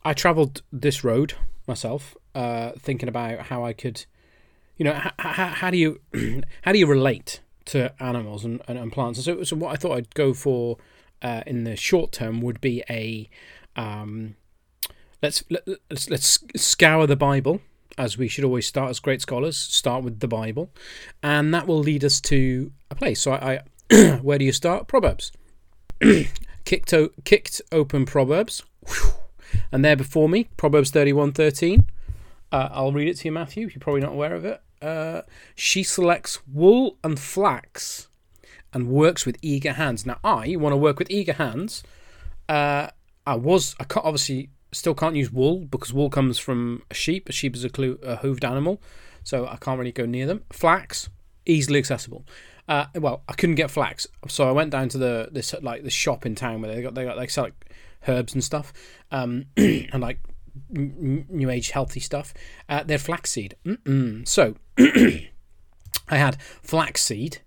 I 0.05 0.13
travelled 0.13 0.61
this 0.71 1.03
road 1.03 1.33
myself, 1.67 2.15
uh, 2.35 2.71
thinking 2.79 3.09
about 3.09 3.47
how 3.47 3.65
I 3.65 3.73
could, 3.73 4.05
you 4.77 4.85
know, 4.85 4.93
h- 4.95 5.11
h- 5.19 5.55
how 5.55 5.69
do 5.69 5.77
you 5.77 5.99
how 6.61 6.71
do 6.71 6.79
you 6.79 6.87
relate 6.87 7.41
to 7.65 7.91
animals 8.01 8.45
and, 8.45 8.61
and, 8.69 8.79
and 8.79 8.89
plants? 8.93 9.19
And 9.19 9.25
so, 9.25 9.43
so 9.43 9.57
what 9.57 9.73
I 9.73 9.75
thought 9.75 9.97
I'd 9.97 10.15
go 10.15 10.33
for 10.33 10.77
uh, 11.21 11.43
in 11.45 11.65
the 11.65 11.75
short 11.75 12.13
term 12.13 12.39
would 12.39 12.61
be 12.61 12.81
a 12.89 13.29
um, 13.75 14.37
let's 15.21 15.43
let, 15.49 15.67
let's 15.89 16.09
let's 16.09 16.39
scour 16.55 17.05
the 17.05 17.17
Bible 17.17 17.59
as 17.97 18.17
we 18.17 18.27
should 18.27 18.43
always 18.43 18.67
start 18.67 18.89
as 18.89 18.99
great 18.99 19.21
scholars. 19.21 19.58
Start 19.58 20.03
with 20.03 20.19
the 20.19 20.27
Bible, 20.27 20.71
and 21.23 21.53
that 21.53 21.67
will 21.67 21.79
lead 21.79 22.03
us 22.03 22.19
to 22.21 22.71
a 22.89 22.95
place. 22.95 23.21
So 23.21 23.34
I, 23.34 23.62
I 23.91 24.17
where 24.21 24.38
do 24.38 24.45
you 24.45 24.51
start? 24.51 24.88
Proverbs. 24.88 25.31
kicked 26.65 26.93
o- 26.93 27.12
kicked 27.23 27.62
open 27.71 28.05
Proverbs. 28.05 28.63
Whew. 28.88 29.12
And 29.71 29.86
there 29.86 29.95
before 29.95 30.27
me, 30.27 30.49
Proverbs 30.58 30.91
thirty-one 30.91 31.31
thirteen. 31.34 31.88
Uh, 32.51 32.69
I'll 32.71 32.91
read 32.91 33.08
it 33.08 33.17
to 33.17 33.27
you, 33.27 33.31
Matthew. 33.31 33.67
You're 33.67 33.79
probably 33.79 34.01
not 34.01 34.13
aware 34.13 34.36
of 34.36 34.45
it. 34.45 34.62
Uh, 34.81 35.21
she 35.55 35.84
selects 35.84 36.39
wool 36.47 36.97
and 37.03 37.19
flax 37.19 38.08
and 38.73 38.89
works 38.89 39.25
with 39.25 39.38
eager 39.41 39.73
hands. 39.73 40.05
Now, 40.05 40.19
I 40.23 40.55
want 40.58 40.73
to 40.73 40.77
work 40.77 40.99
with 40.99 41.10
eager 41.10 41.34
hands. 41.34 41.81
Uh, 42.47 42.89
I 43.25 43.36
was, 43.36 43.75
I 43.79 43.86
obviously 43.95 44.49
still 44.75 44.93
can't 44.93 45.15
use 45.15 45.31
wool 45.31 45.59
because 45.59 45.93
wool 45.93 46.09
comes 46.09 46.38
from 46.38 46.83
a 46.91 46.93
sheep. 46.93 47.29
A 47.29 47.31
sheep 47.31 47.55
is 47.55 47.63
a, 47.63 47.69
clu- 47.69 47.99
a 48.03 48.17
hooved 48.17 48.43
animal, 48.43 48.81
so 49.23 49.47
I 49.47 49.57
can't 49.57 49.79
really 49.79 49.91
go 49.91 50.05
near 50.05 50.27
them. 50.27 50.43
Flax, 50.51 51.09
easily 51.45 51.79
accessible. 51.79 52.25
Uh, 52.67 52.85
well, 52.95 53.23
I 53.29 53.33
couldn't 53.33 53.55
get 53.55 53.71
flax, 53.71 54.07
so 54.27 54.49
I 54.49 54.51
went 54.51 54.71
down 54.71 54.89
to 54.89 54.97
the 54.97 55.29
this 55.31 55.53
like 55.61 55.83
the 55.83 55.91
shop 55.91 56.25
in 56.25 56.33
town 56.33 56.61
where 56.61 56.73
they 56.73 56.81
got 56.81 56.95
they 56.95 57.05
got 57.05 57.15
they 57.15 57.27
sell 57.27 57.45
like 57.45 57.73
herbs 58.07 58.33
and 58.33 58.43
stuff, 58.43 58.73
um, 59.11 59.45
and 59.57 60.01
like 60.01 60.19
new 60.71 61.49
age 61.49 61.69
healthy 61.69 61.99
stuff. 61.99 62.33
Uh, 62.67 62.83
they're 62.83 62.97
flaxseed. 62.97 63.55
So 64.25 64.55
I 64.77 66.17
had 66.17 66.41
flaxseed 66.41 67.41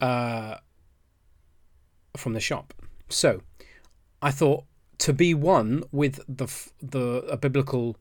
uh, 0.00 0.56
from 2.16 2.32
the 2.32 2.40
shop. 2.40 2.74
So 3.08 3.40
I 4.22 4.30
thought 4.30 4.64
to 4.98 5.12
be 5.12 5.34
one 5.34 5.84
with 5.92 6.20
the 6.28 6.48
the 6.82 7.24
a 7.30 7.36
biblical 7.36 7.96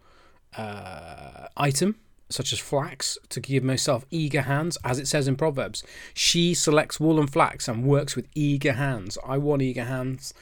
uh, 0.57 1.47
item 1.57 1.95
such 2.29 2.51
as 2.51 2.59
flax 2.59 3.17
to 3.29 3.39
give 3.39 3.63
myself 3.63 4.05
eager 4.09 4.41
hands, 4.41 4.77
as 4.83 4.97
it 4.97 5.07
says 5.07 5.27
in 5.27 5.35
Proverbs. 5.35 5.83
She 6.13 6.53
selects 6.55 6.99
wool 6.99 7.19
and 7.19 7.31
flax 7.31 7.67
and 7.67 7.83
works 7.83 8.15
with 8.15 8.27
eager 8.33 8.73
hands. 8.73 9.17
I 9.25 9.37
want 9.37 9.61
eager 9.61 9.83
hands. 9.83 10.33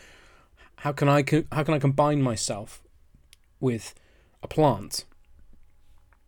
How 0.78 0.94
can 0.94 1.10
I 1.10 1.22
co- 1.22 1.44
how 1.52 1.64
can 1.64 1.74
I 1.74 1.80
combine 1.80 2.22
myself 2.22 2.82
with 3.60 3.94
a 4.42 4.48
plant? 4.48 5.06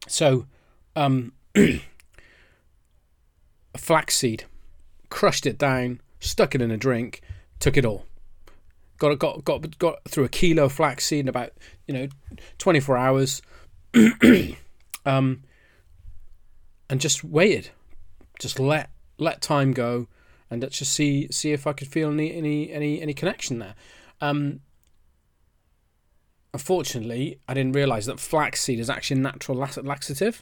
So, 0.08 0.48
um, 0.96 1.32
flaxseed, 3.78 4.44
crushed 5.10 5.46
it 5.46 5.58
down, 5.58 6.02
stuck 6.20 6.54
it 6.54 6.62
in 6.62 6.72
a 6.72 6.78
drink, 6.78 7.22
took 7.60 7.78
it 7.78 7.86
all. 7.86 8.06
Got 9.04 9.20
got 9.20 9.44
got 9.44 9.78
got 9.80 10.04
through 10.06 10.24
a 10.24 10.30
kilo 10.30 10.64
of 10.64 10.72
flaxseed 10.72 11.20
in 11.20 11.28
about 11.28 11.52
you 11.88 11.94
know 11.94 12.08
24 12.58 12.96
hours. 12.96 13.42
um, 15.06 15.44
and 16.90 17.02
just 17.02 17.22
waited, 17.22 17.72
just 18.40 18.62
let 18.62 18.92
let 19.18 19.42
time 19.42 19.74
go, 19.74 20.08
and 20.50 20.62
let's 20.62 20.80
just 20.80 20.94
see 20.94 21.28
see 21.32 21.52
if 21.52 21.68
I 21.68 21.74
could 21.74 21.90
feel 21.90 22.10
any 22.12 22.34
any 22.34 22.72
any 22.72 23.02
any 23.02 23.14
connection 23.14 23.60
there. 23.60 23.76
Um, 24.22 24.62
unfortunately, 26.54 27.42
I 27.46 27.54
didn't 27.54 27.74
realize 27.74 28.06
that 28.06 28.22
flaxseed 28.22 28.80
is 28.80 28.90
actually 28.90 29.20
a 29.20 29.24
natural 29.24 29.58
laxative. 29.58 30.42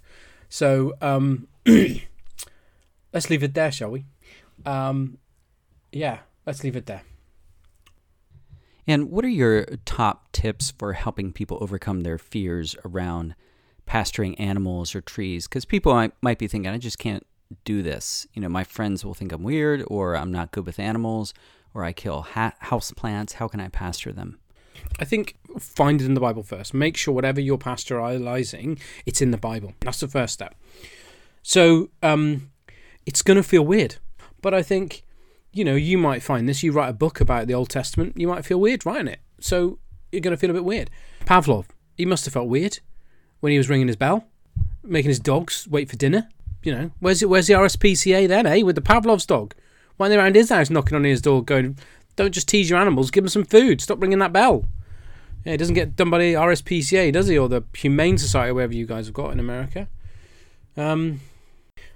So 0.49 0.93
um, 1.01 1.47
let's 1.65 3.27
leave 3.27 3.41
it 3.41 3.55
there, 3.55 3.71
shall 3.71 3.89
we? 3.89 4.05
Um, 4.67 5.17
yeah, 5.91 6.19
let's 6.45 6.63
leave 6.63 6.75
it 6.75 6.85
there. 6.85 7.01
And 8.87 9.11
what 9.11 9.23
are 9.25 9.29
your 9.29 9.65
top 9.85 10.31
tips 10.31 10.71
for 10.71 10.93
helping 10.93 11.31
people 11.31 11.57
overcome 11.61 12.01
their 12.01 12.17
fears 12.17 12.75
around 12.83 13.35
pasturing 13.85 14.35
animals 14.39 14.95
or 14.95 15.01
trees? 15.01 15.47
Because 15.47 15.65
people 15.65 15.93
might, 15.93 16.13
might 16.21 16.39
be 16.39 16.47
thinking, 16.47 16.71
I 16.71 16.77
just 16.77 16.99
can't 16.99 17.25
do 17.63 17.81
this. 17.81 18.27
You 18.33 18.41
know, 18.41 18.49
my 18.49 18.63
friends 18.63 19.05
will 19.05 19.13
think 19.13 19.31
I'm 19.31 19.43
weird, 19.43 19.83
or 19.87 20.15
I'm 20.15 20.31
not 20.31 20.51
good 20.51 20.65
with 20.65 20.79
animals, 20.79 21.33
or 21.73 21.83
I 21.83 21.93
kill 21.93 22.21
ha- 22.21 22.53
house 22.59 22.91
plants. 22.91 23.33
How 23.33 23.47
can 23.47 23.59
I 23.59 23.67
pasture 23.67 24.11
them? 24.11 24.39
I 24.99 25.05
think 25.05 25.37
find 25.59 26.01
it 26.01 26.05
in 26.05 26.13
the 26.13 26.21
Bible 26.21 26.43
first. 26.43 26.73
Make 26.73 26.97
sure 26.97 27.13
whatever 27.13 27.39
you're 27.39 27.57
pasteurizing, 27.57 28.79
it's 29.05 29.21
in 29.21 29.31
the 29.31 29.37
Bible. 29.37 29.73
That's 29.79 29.99
the 29.99 30.07
first 30.07 30.33
step. 30.33 30.55
So 31.43 31.89
um, 32.01 32.51
it's 33.05 33.21
going 33.21 33.37
to 33.37 33.43
feel 33.43 33.65
weird, 33.65 33.95
but 34.41 34.53
I 34.53 34.63
think 34.63 35.03
you 35.53 35.63
know 35.63 35.75
you 35.75 35.97
might 35.97 36.23
find 36.23 36.47
this. 36.47 36.63
You 36.63 36.71
write 36.71 36.89
a 36.89 36.93
book 36.93 37.19
about 37.19 37.47
the 37.47 37.53
Old 37.53 37.69
Testament, 37.69 38.17
you 38.17 38.27
might 38.27 38.45
feel 38.45 38.59
weird 38.59 38.85
writing 38.85 39.07
it. 39.07 39.19
So 39.39 39.79
you're 40.11 40.21
going 40.21 40.35
to 40.35 40.37
feel 40.37 40.49
a 40.49 40.53
bit 40.53 40.65
weird. 40.65 40.89
Pavlov, 41.25 41.65
he 41.97 42.05
must 42.05 42.25
have 42.25 42.33
felt 42.33 42.47
weird 42.47 42.79
when 43.39 43.51
he 43.51 43.57
was 43.57 43.69
ringing 43.69 43.87
his 43.87 43.95
bell, 43.95 44.25
making 44.83 45.09
his 45.09 45.19
dogs 45.19 45.67
wait 45.69 45.89
for 45.89 45.95
dinner. 45.95 46.29
You 46.63 46.75
know, 46.75 46.91
where's 46.99 47.21
it? 47.21 47.29
Where's 47.29 47.47
the 47.47 47.55
RSPCA 47.55 48.27
then, 48.27 48.45
eh? 48.45 48.61
With 48.61 48.75
the 48.75 48.81
Pavlov's 48.81 49.25
dog, 49.25 49.55
why 49.97 50.09
they 50.09 50.17
around 50.17 50.35
his 50.35 50.49
house 50.49 50.69
knocking 50.69 50.95
on 50.95 51.03
his 51.03 51.21
door, 51.21 51.43
going, 51.43 51.77
"Don't 52.15 52.33
just 52.33 52.47
tease 52.47 52.69
your 52.69 52.79
animals, 52.79 53.09
give 53.09 53.23
them 53.23 53.29
some 53.29 53.45
food. 53.45 53.81
Stop 53.81 54.01
ringing 54.01 54.19
that 54.19 54.33
bell." 54.33 54.65
Yeah, 55.43 55.53
it 55.53 55.57
doesn't 55.57 55.73
get 55.73 55.95
done 55.95 56.11
by 56.11 56.19
the 56.19 56.33
RSPCA, 56.35 57.11
does 57.11 57.27
he, 57.27 57.37
or 57.37 57.49
the 57.49 57.63
Humane 57.75 58.19
Society, 58.19 58.51
wherever 58.51 58.75
you 58.75 58.85
guys 58.85 59.07
have 59.07 59.15
got 59.15 59.31
in 59.31 59.39
America. 59.39 59.87
Um, 60.77 61.19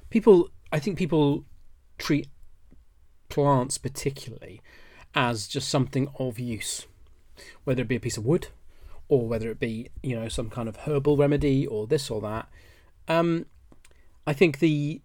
people, 0.10 0.50
I 0.72 0.80
think 0.80 0.98
people 0.98 1.46
treat 2.00 2.28
plants 3.36 3.78
particularly 3.78 4.62
as 5.14 5.46
just 5.46 5.68
something 5.68 6.08
of 6.18 6.40
use, 6.40 6.88
whether 7.66 7.82
it 7.82 7.88
be 7.90 7.98
a 7.98 8.00
piece 8.00 8.16
of 8.16 8.26
wood, 8.26 8.48
or 9.10 9.28
whether 9.28 9.52
it 9.52 9.60
be 9.60 9.90
you 10.02 10.18
know 10.18 10.30
some 10.30 10.50
kind 10.50 10.70
of 10.70 10.78
herbal 10.78 11.18
remedy 11.18 11.68
or 11.68 11.86
this 11.86 12.10
or 12.10 12.22
that. 12.22 12.48
Um, 13.10 13.46
I 14.26 14.32
think 14.32 14.60
the 14.60 15.02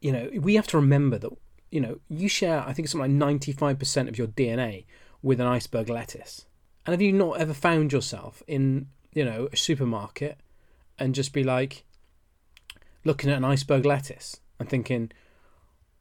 you 0.00 0.10
know 0.10 0.28
we 0.34 0.56
have 0.56 0.66
to 0.68 0.76
remember 0.76 1.18
that 1.18 1.30
you 1.70 1.80
know 1.80 2.00
you 2.08 2.28
share 2.28 2.64
I 2.66 2.72
think 2.72 2.88
something 2.88 3.12
like 3.12 3.28
ninety 3.28 3.52
five 3.52 3.78
percent 3.78 4.08
of 4.08 4.18
your 4.18 4.26
DNA 4.26 4.84
with 5.22 5.40
an 5.40 5.46
iceberg 5.46 5.88
lettuce. 5.88 6.46
And 6.84 6.92
have 6.92 7.02
you 7.02 7.12
not 7.12 7.38
ever 7.38 7.54
found 7.54 7.92
yourself 7.92 8.42
in 8.48 8.88
you 9.14 9.24
know 9.24 9.48
a 9.52 9.56
supermarket 9.56 10.40
and 10.98 11.14
just 11.14 11.32
be 11.32 11.44
like 11.44 11.84
looking 13.04 13.30
at 13.30 13.36
an 13.36 13.44
iceberg 13.44 13.84
lettuce 13.84 14.40
and 14.58 14.68
thinking 14.68 15.12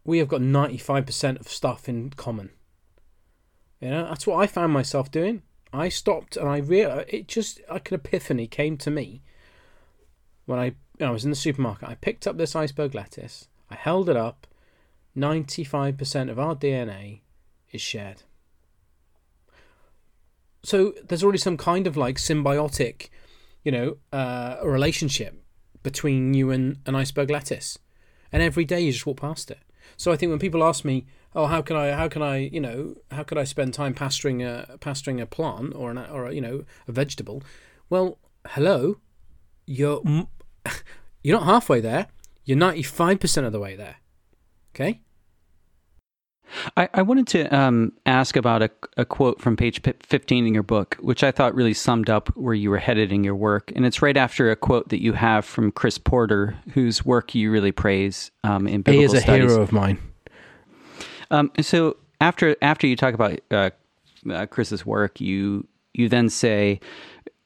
we 0.08 0.18
have 0.20 0.30
got 0.30 0.42
ninety 0.42 0.78
five 0.78 1.06
percent 1.06 1.40
of 1.40 1.48
stuff 1.48 1.88
in 1.88 2.10
common. 2.12 2.50
You 3.80 3.92
know 3.92 4.06
that's 4.06 4.26
what 4.26 4.38
I 4.38 4.48
found 4.48 4.74
myself 4.74 5.12
doing. 5.12 5.44
I 5.72 5.90
stopped 5.90 6.38
and 6.38 6.50
I 6.50 6.58
realized 6.58 7.10
it 7.10 7.28
just 7.28 7.60
like 7.70 7.92
an 7.92 7.96
epiphany 7.96 8.48
came 8.48 8.78
to 8.78 8.90
me 8.90 9.22
when 10.46 10.58
I, 10.58 10.66
you 10.66 10.74
know, 11.02 11.10
I 11.10 11.12
was 11.12 11.26
in 11.26 11.30
the 11.30 11.36
supermarket. 11.36 11.90
I 11.90 11.96
picked 11.96 12.26
up 12.26 12.38
this 12.38 12.56
iceberg 12.56 12.96
lettuce. 12.96 13.50
I 13.70 13.76
held 13.76 14.10
it 14.10 14.16
up. 14.16 14.48
Ninety 15.14 15.66
five 15.66 15.98
percent 15.98 16.30
of 16.30 16.40
our 16.40 16.56
DNA 16.56 17.20
is 17.72 17.82
shared. 17.82 18.24
So 20.64 20.94
there's 21.06 21.24
already 21.24 21.38
some 21.38 21.58
kind 21.58 21.86
of 21.86 21.98
like 21.98 22.16
symbiotic, 22.16 23.10
you 23.64 23.72
know, 23.74 23.98
uh, 24.14 24.58
relationship 24.64 25.44
between 25.84 26.34
you 26.34 26.50
and 26.50 26.78
an 26.86 26.96
iceberg 26.96 27.30
lettuce, 27.30 27.78
and 28.32 28.42
every 28.42 28.64
day 28.64 28.80
you 28.82 28.94
just 28.94 29.06
walk 29.06 29.20
past 29.20 29.52
it. 29.52 29.60
So 29.98 30.12
I 30.12 30.16
think 30.16 30.30
when 30.30 30.40
people 30.40 30.64
ask 30.64 30.86
me, 30.86 31.06
"Oh, 31.36 31.48
how 31.48 31.62
can 31.62 31.76
I? 31.76 31.92
How 31.92 32.08
can 32.08 32.22
I? 32.22 32.38
You 32.38 32.62
know, 32.62 32.96
how 33.12 33.24
could 33.24 33.38
I 33.38 33.44
spend 33.44 33.74
time 33.74 33.94
pasturing 33.94 34.44
a 34.44 34.78
pasturing 34.80 35.20
a 35.20 35.26
plant 35.26 35.74
or 35.76 35.92
an 35.92 35.98
or 35.98 36.28
a, 36.28 36.34
you 36.34 36.42
know 36.42 36.64
a 36.88 36.92
vegetable?" 36.92 37.44
Well, 37.90 38.20
hello, 38.48 39.00
you're 39.66 40.02
you're 41.24 41.38
not 41.40 41.46
halfway 41.46 41.82
there. 41.82 42.08
You're 42.46 42.58
ninety 42.58 42.84
five 42.84 43.20
percent 43.20 43.46
of 43.46 43.52
the 43.52 43.60
way 43.60 43.76
there. 43.76 43.98
Okay. 44.74 45.02
I, 46.76 46.90
I 46.94 47.02
wanted 47.02 47.28
to 47.28 47.56
um, 47.56 47.94
ask 48.06 48.36
about 48.36 48.62
a, 48.62 48.70
a, 48.98 49.06
quote 49.06 49.42
from 49.42 49.58
page 49.58 49.82
15 49.82 50.48
in 50.48 50.54
your 50.54 50.64
book, 50.64 50.98
which 51.00 51.24
I 51.24 51.32
thought 51.32 51.56
really 51.56 51.74
summed 51.74 52.10
up 52.10 52.30
where 52.38 52.54
you 52.54 52.70
were 52.70 52.78
headed 52.78 53.12
in 53.12 53.24
your 53.24 53.36
work. 53.36 53.72
And 53.76 53.86
it's 53.86 54.02
right 54.02 54.18
after 54.18 54.50
a 54.50 54.56
quote 54.56 54.90
that 54.90 55.02
you 55.02 55.14
have 55.14 55.46
from 55.46 55.72
Chris 55.72 55.98
Porter, 55.98 56.58
whose 56.74 57.06
work 57.06 57.36
you 57.36 57.52
really 57.52 57.72
praise 57.72 58.32
um, 58.44 58.68
in 58.68 58.82
biblical 58.82 59.00
He 59.00 59.06
is 59.06 59.14
a 59.14 59.22
studies. 59.22 59.52
hero 59.52 59.62
of 59.62 59.72
mine. 59.72 60.00
Um, 61.30 61.52
so 61.62 61.98
after 62.22 62.56
after 62.62 62.88
you 62.88 62.96
talk 62.96 63.14
about 63.14 63.40
uh, 63.52 63.70
uh, 64.30 64.46
Chris's 64.46 64.86
work, 64.86 65.20
you 65.20 65.68
you 65.94 66.08
then 66.08 66.30
say, 66.30 66.80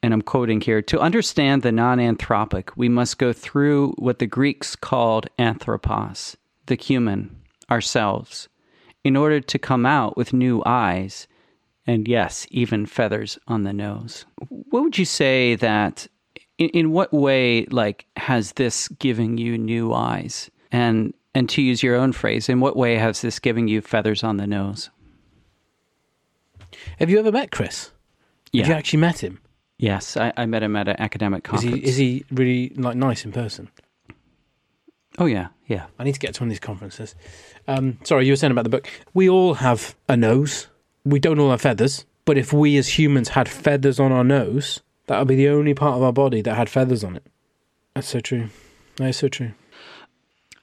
and 0.02 0.14
I'm 0.14 0.22
quoting 0.22 0.60
here: 0.60 0.80
to 0.82 1.00
understand 1.00 1.62
the 1.62 1.72
non-anthropic, 1.72 2.70
we 2.76 2.88
must 2.88 3.18
go 3.18 3.32
through 3.32 3.92
what 3.98 4.20
the 4.20 4.26
Greeks 4.26 4.76
called 4.76 5.26
anthropos, 5.38 6.36
the 6.66 6.76
human, 6.76 7.42
ourselves 7.68 8.48
in 9.04 9.16
order 9.16 9.40
to 9.40 9.58
come 9.58 9.84
out 9.84 10.16
with 10.16 10.32
new 10.32 10.62
eyes 10.64 11.26
and 11.86 12.06
yes, 12.06 12.46
even 12.50 12.86
feathers 12.86 13.38
on 13.48 13.64
the 13.64 13.72
nose. 13.72 14.24
What 14.48 14.82
would 14.82 14.98
you 14.98 15.04
say 15.04 15.56
that 15.56 16.06
in, 16.58 16.68
in 16.70 16.90
what 16.92 17.12
way 17.12 17.64
like 17.66 18.06
has 18.16 18.52
this 18.52 18.88
given 18.88 19.38
you 19.38 19.58
new 19.58 19.92
eyes? 19.92 20.50
And 20.70 21.12
and 21.34 21.48
to 21.50 21.62
use 21.62 21.82
your 21.82 21.96
own 21.96 22.12
phrase, 22.12 22.48
in 22.48 22.60
what 22.60 22.76
way 22.76 22.96
has 22.96 23.22
this 23.22 23.38
given 23.38 23.66
you 23.66 23.80
feathers 23.80 24.22
on 24.22 24.36
the 24.36 24.46
nose? 24.46 24.90
Have 26.98 27.10
you 27.10 27.18
ever 27.18 27.32
met 27.32 27.50
Chris? 27.50 27.90
Yeah. 28.52 28.62
Have 28.62 28.68
you 28.68 28.74
actually 28.74 29.00
met 29.00 29.22
him? 29.22 29.40
Yes, 29.78 30.16
I, 30.16 30.32
I 30.36 30.46
met 30.46 30.62
him 30.62 30.76
at 30.76 30.88
an 30.88 30.96
academic 30.98 31.42
conference. 31.42 31.74
Is 31.82 31.82
he 31.82 31.88
is 31.88 31.96
he 31.96 32.24
really 32.30 32.72
like 32.76 32.96
nice 32.96 33.24
in 33.24 33.32
person? 33.32 33.68
Oh 35.18 35.26
yeah, 35.26 35.48
yeah. 35.66 35.86
I 35.98 36.04
need 36.04 36.14
to 36.14 36.20
get 36.20 36.34
to 36.34 36.40
one 36.42 36.48
of 36.48 36.52
these 36.52 36.60
conferences. 36.60 37.14
Um, 37.68 37.98
sorry, 38.04 38.26
you 38.26 38.32
were 38.32 38.36
saying 38.36 38.50
about 38.50 38.64
the 38.64 38.70
book. 38.70 38.88
We 39.14 39.28
all 39.28 39.54
have 39.54 39.94
a 40.08 40.16
nose. 40.16 40.68
We 41.04 41.20
don't 41.20 41.38
all 41.38 41.50
have 41.50 41.60
feathers. 41.60 42.04
But 42.24 42.38
if 42.38 42.52
we 42.52 42.76
as 42.76 42.98
humans 42.98 43.30
had 43.30 43.48
feathers 43.48 43.98
on 43.98 44.12
our 44.12 44.24
nose, 44.24 44.80
that 45.06 45.18
would 45.18 45.28
be 45.28 45.36
the 45.36 45.48
only 45.48 45.74
part 45.74 45.96
of 45.96 46.02
our 46.02 46.12
body 46.12 46.40
that 46.42 46.54
had 46.54 46.68
feathers 46.68 47.02
on 47.02 47.16
it. 47.16 47.24
That's 47.94 48.08
so 48.08 48.20
true. 48.20 48.48
That 48.96 49.08
is 49.08 49.16
so 49.16 49.28
true. 49.28 49.52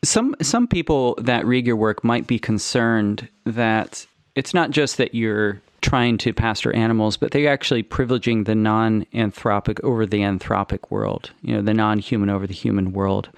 Some 0.04 0.36
some 0.42 0.68
people 0.68 1.16
that 1.16 1.46
read 1.46 1.68
your 1.68 1.76
work 1.76 2.04
might 2.04 2.26
be 2.28 2.40
concerned 2.40 3.28
that 3.46 4.06
it's 4.36 4.54
not 4.54 4.72
just 4.72 4.98
that 4.98 5.14
you're 5.14 5.62
trying 5.82 6.18
to 6.20 6.34
pastor 6.34 6.74
animals, 6.74 7.18
but 7.18 7.32
they're 7.32 7.52
actually 7.52 7.84
privileging 7.84 8.46
the 8.46 8.56
non-anthropic 8.56 9.82
over 9.84 10.06
the 10.06 10.20
anthropic 10.20 10.90
world. 10.90 11.32
You 11.42 11.56
know, 11.56 11.62
the 11.62 11.74
non-human 11.74 12.30
over 12.30 12.48
the 12.48 12.54
human 12.54 12.94
world. 12.94 13.30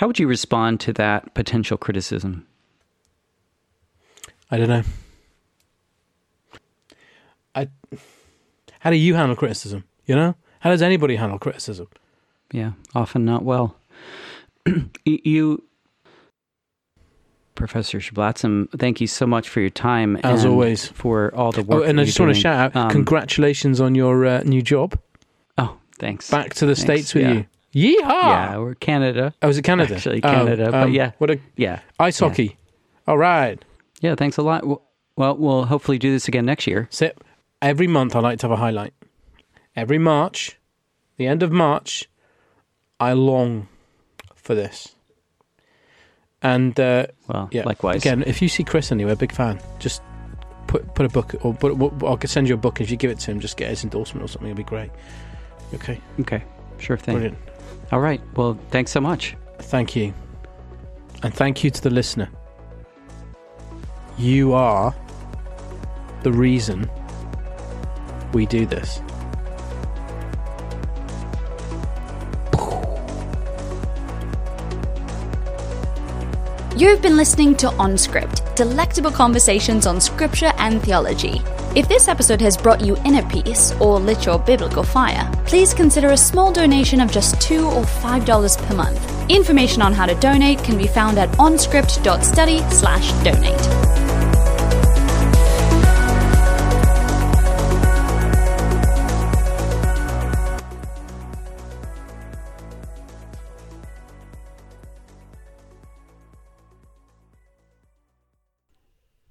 How 0.00 0.06
would 0.06 0.18
you 0.18 0.26
respond 0.26 0.80
to 0.80 0.94
that 0.94 1.34
potential 1.34 1.76
criticism? 1.76 2.46
I 4.50 4.56
don't 4.56 4.70
know. 4.70 4.82
I. 7.54 7.68
How 8.78 8.88
do 8.88 8.96
you 8.96 9.14
handle 9.14 9.36
criticism? 9.36 9.84
You 10.06 10.16
know, 10.16 10.36
how 10.60 10.70
does 10.70 10.80
anybody 10.80 11.16
handle 11.16 11.38
criticism? 11.38 11.88
Yeah, 12.50 12.72
often 12.94 13.26
not 13.26 13.44
well. 13.44 13.76
you, 15.04 15.64
Professor 17.54 17.98
Sheblatzm, 17.98 18.70
thank 18.78 19.02
you 19.02 19.06
so 19.06 19.26
much 19.26 19.50
for 19.50 19.60
your 19.60 19.68
time. 19.68 20.16
As 20.24 20.44
and 20.44 20.52
always. 20.54 20.88
for 20.88 21.34
all 21.34 21.52
the 21.52 21.62
work. 21.62 21.82
Oh, 21.82 21.84
and 21.84 22.00
I 22.00 22.04
just 22.04 22.18
want 22.18 22.34
to 22.34 22.40
shout 22.40 22.74
out, 22.74 22.74
Um, 22.74 22.90
congratulations 22.90 23.82
on 23.82 23.94
your 23.94 24.24
uh, 24.24 24.40
new 24.46 24.62
job. 24.62 24.98
Oh, 25.58 25.76
thanks. 25.98 26.30
Back 26.30 26.54
to 26.54 26.64
the 26.64 26.74
Thanks, 26.74 26.80
states 26.80 27.12
with 27.12 27.24
yeah. 27.24 27.32
you. 27.32 27.46
Yeehaw! 27.74 28.00
Yeah, 28.02 28.58
we're 28.58 28.74
Canada. 28.74 29.32
Oh, 29.42 29.48
was 29.48 29.58
it 29.58 29.62
Canada? 29.62 29.94
Actually, 29.94 30.22
Oh, 30.24 30.28
Canada, 30.30 30.66
but 30.72 30.84
um, 30.84 30.92
yeah. 30.92 31.12
What 31.18 31.30
a 31.30 31.38
Yeah. 31.56 31.80
ice 32.00 32.20
Yeah. 32.20 32.28
hockey. 32.28 32.56
All 33.06 33.16
right. 33.18 33.62
Yeah, 34.00 34.14
thanks 34.16 34.36
a 34.36 34.42
lot. 34.42 34.66
Well, 34.66 34.82
well, 35.16 35.36
we'll 35.36 35.64
hopefully 35.66 35.98
do 35.98 36.10
this 36.10 36.26
again 36.28 36.44
next 36.46 36.66
year. 36.66 36.88
So 36.90 37.10
every 37.62 37.86
month 37.86 38.16
I 38.16 38.20
like 38.20 38.38
to 38.40 38.46
have 38.48 38.52
a 38.52 38.56
highlight. 38.56 38.92
Every 39.76 39.98
March, 39.98 40.56
the 41.16 41.26
end 41.26 41.42
of 41.42 41.52
March, 41.52 42.08
I 42.98 43.12
long 43.12 43.68
for 44.34 44.54
this. 44.54 44.94
And 46.42 46.78
uh, 46.80 47.06
Well, 47.28 47.48
yeah, 47.52 47.62
likewise. 47.64 48.02
Again, 48.02 48.24
if 48.26 48.40
you 48.40 48.48
see 48.48 48.64
Chris 48.64 48.90
anywhere, 48.90 49.14
big 49.14 49.32
fan. 49.32 49.60
Just 49.78 50.02
put 50.66 50.94
put 50.94 51.04
a 51.06 51.08
book 51.08 51.34
or 51.44 51.52
put, 51.54 51.72
I'll 52.02 52.18
send 52.26 52.48
you 52.48 52.54
a 52.54 52.58
book. 52.58 52.80
If 52.80 52.90
you 52.90 52.96
give 52.96 53.10
it 53.10 53.18
to 53.20 53.30
him, 53.30 53.40
just 53.40 53.56
get 53.56 53.68
his 53.68 53.84
endorsement 53.84 54.24
or 54.24 54.28
something. 54.28 54.48
It'll 54.50 54.56
be 54.56 54.64
great. 54.64 54.90
Okay. 55.74 56.00
Okay. 56.20 56.42
Sure 56.78 56.96
thing. 56.96 57.14
Brilliant. 57.16 57.38
All 57.92 58.00
right. 58.00 58.20
Well, 58.36 58.58
thanks 58.70 58.92
so 58.92 59.00
much. 59.00 59.36
Thank 59.58 59.96
you, 59.96 60.14
and 61.22 61.34
thank 61.34 61.64
you 61.64 61.70
to 61.70 61.82
the 61.82 61.90
listener. 61.90 62.30
You 64.16 64.52
are 64.52 64.94
the 66.22 66.32
reason 66.32 66.88
we 68.32 68.46
do 68.46 68.66
this. 68.66 69.00
You've 76.76 77.02
been 77.02 77.16
listening 77.16 77.56
to 77.56 77.66
OnScript, 77.66 78.54
delectable 78.54 79.10
conversations 79.10 79.86
on 79.86 80.00
scripture 80.00 80.52
and 80.56 80.82
theology. 80.82 81.42
If 81.76 81.88
this 81.88 82.08
episode 82.08 82.40
has 82.40 82.56
brought 82.56 82.80
you 82.80 82.96
inner 83.04 83.22
peace 83.28 83.72
or 83.80 84.00
lit 84.00 84.26
your 84.26 84.40
biblical 84.40 84.82
fire, 84.82 85.30
please 85.46 85.72
consider 85.72 86.08
a 86.08 86.16
small 86.16 86.50
donation 86.50 87.00
of 87.00 87.12
just 87.12 87.40
2 87.40 87.64
or 87.64 87.84
$5 87.84 88.56
per 88.66 88.74
month. 88.74 89.30
Information 89.30 89.80
on 89.80 89.92
how 89.92 90.06
to 90.06 90.16
donate 90.16 90.64
can 90.64 90.76
be 90.76 90.88
found 90.88 91.16
at 91.16 91.28
onscript.study/donate. 91.38 93.89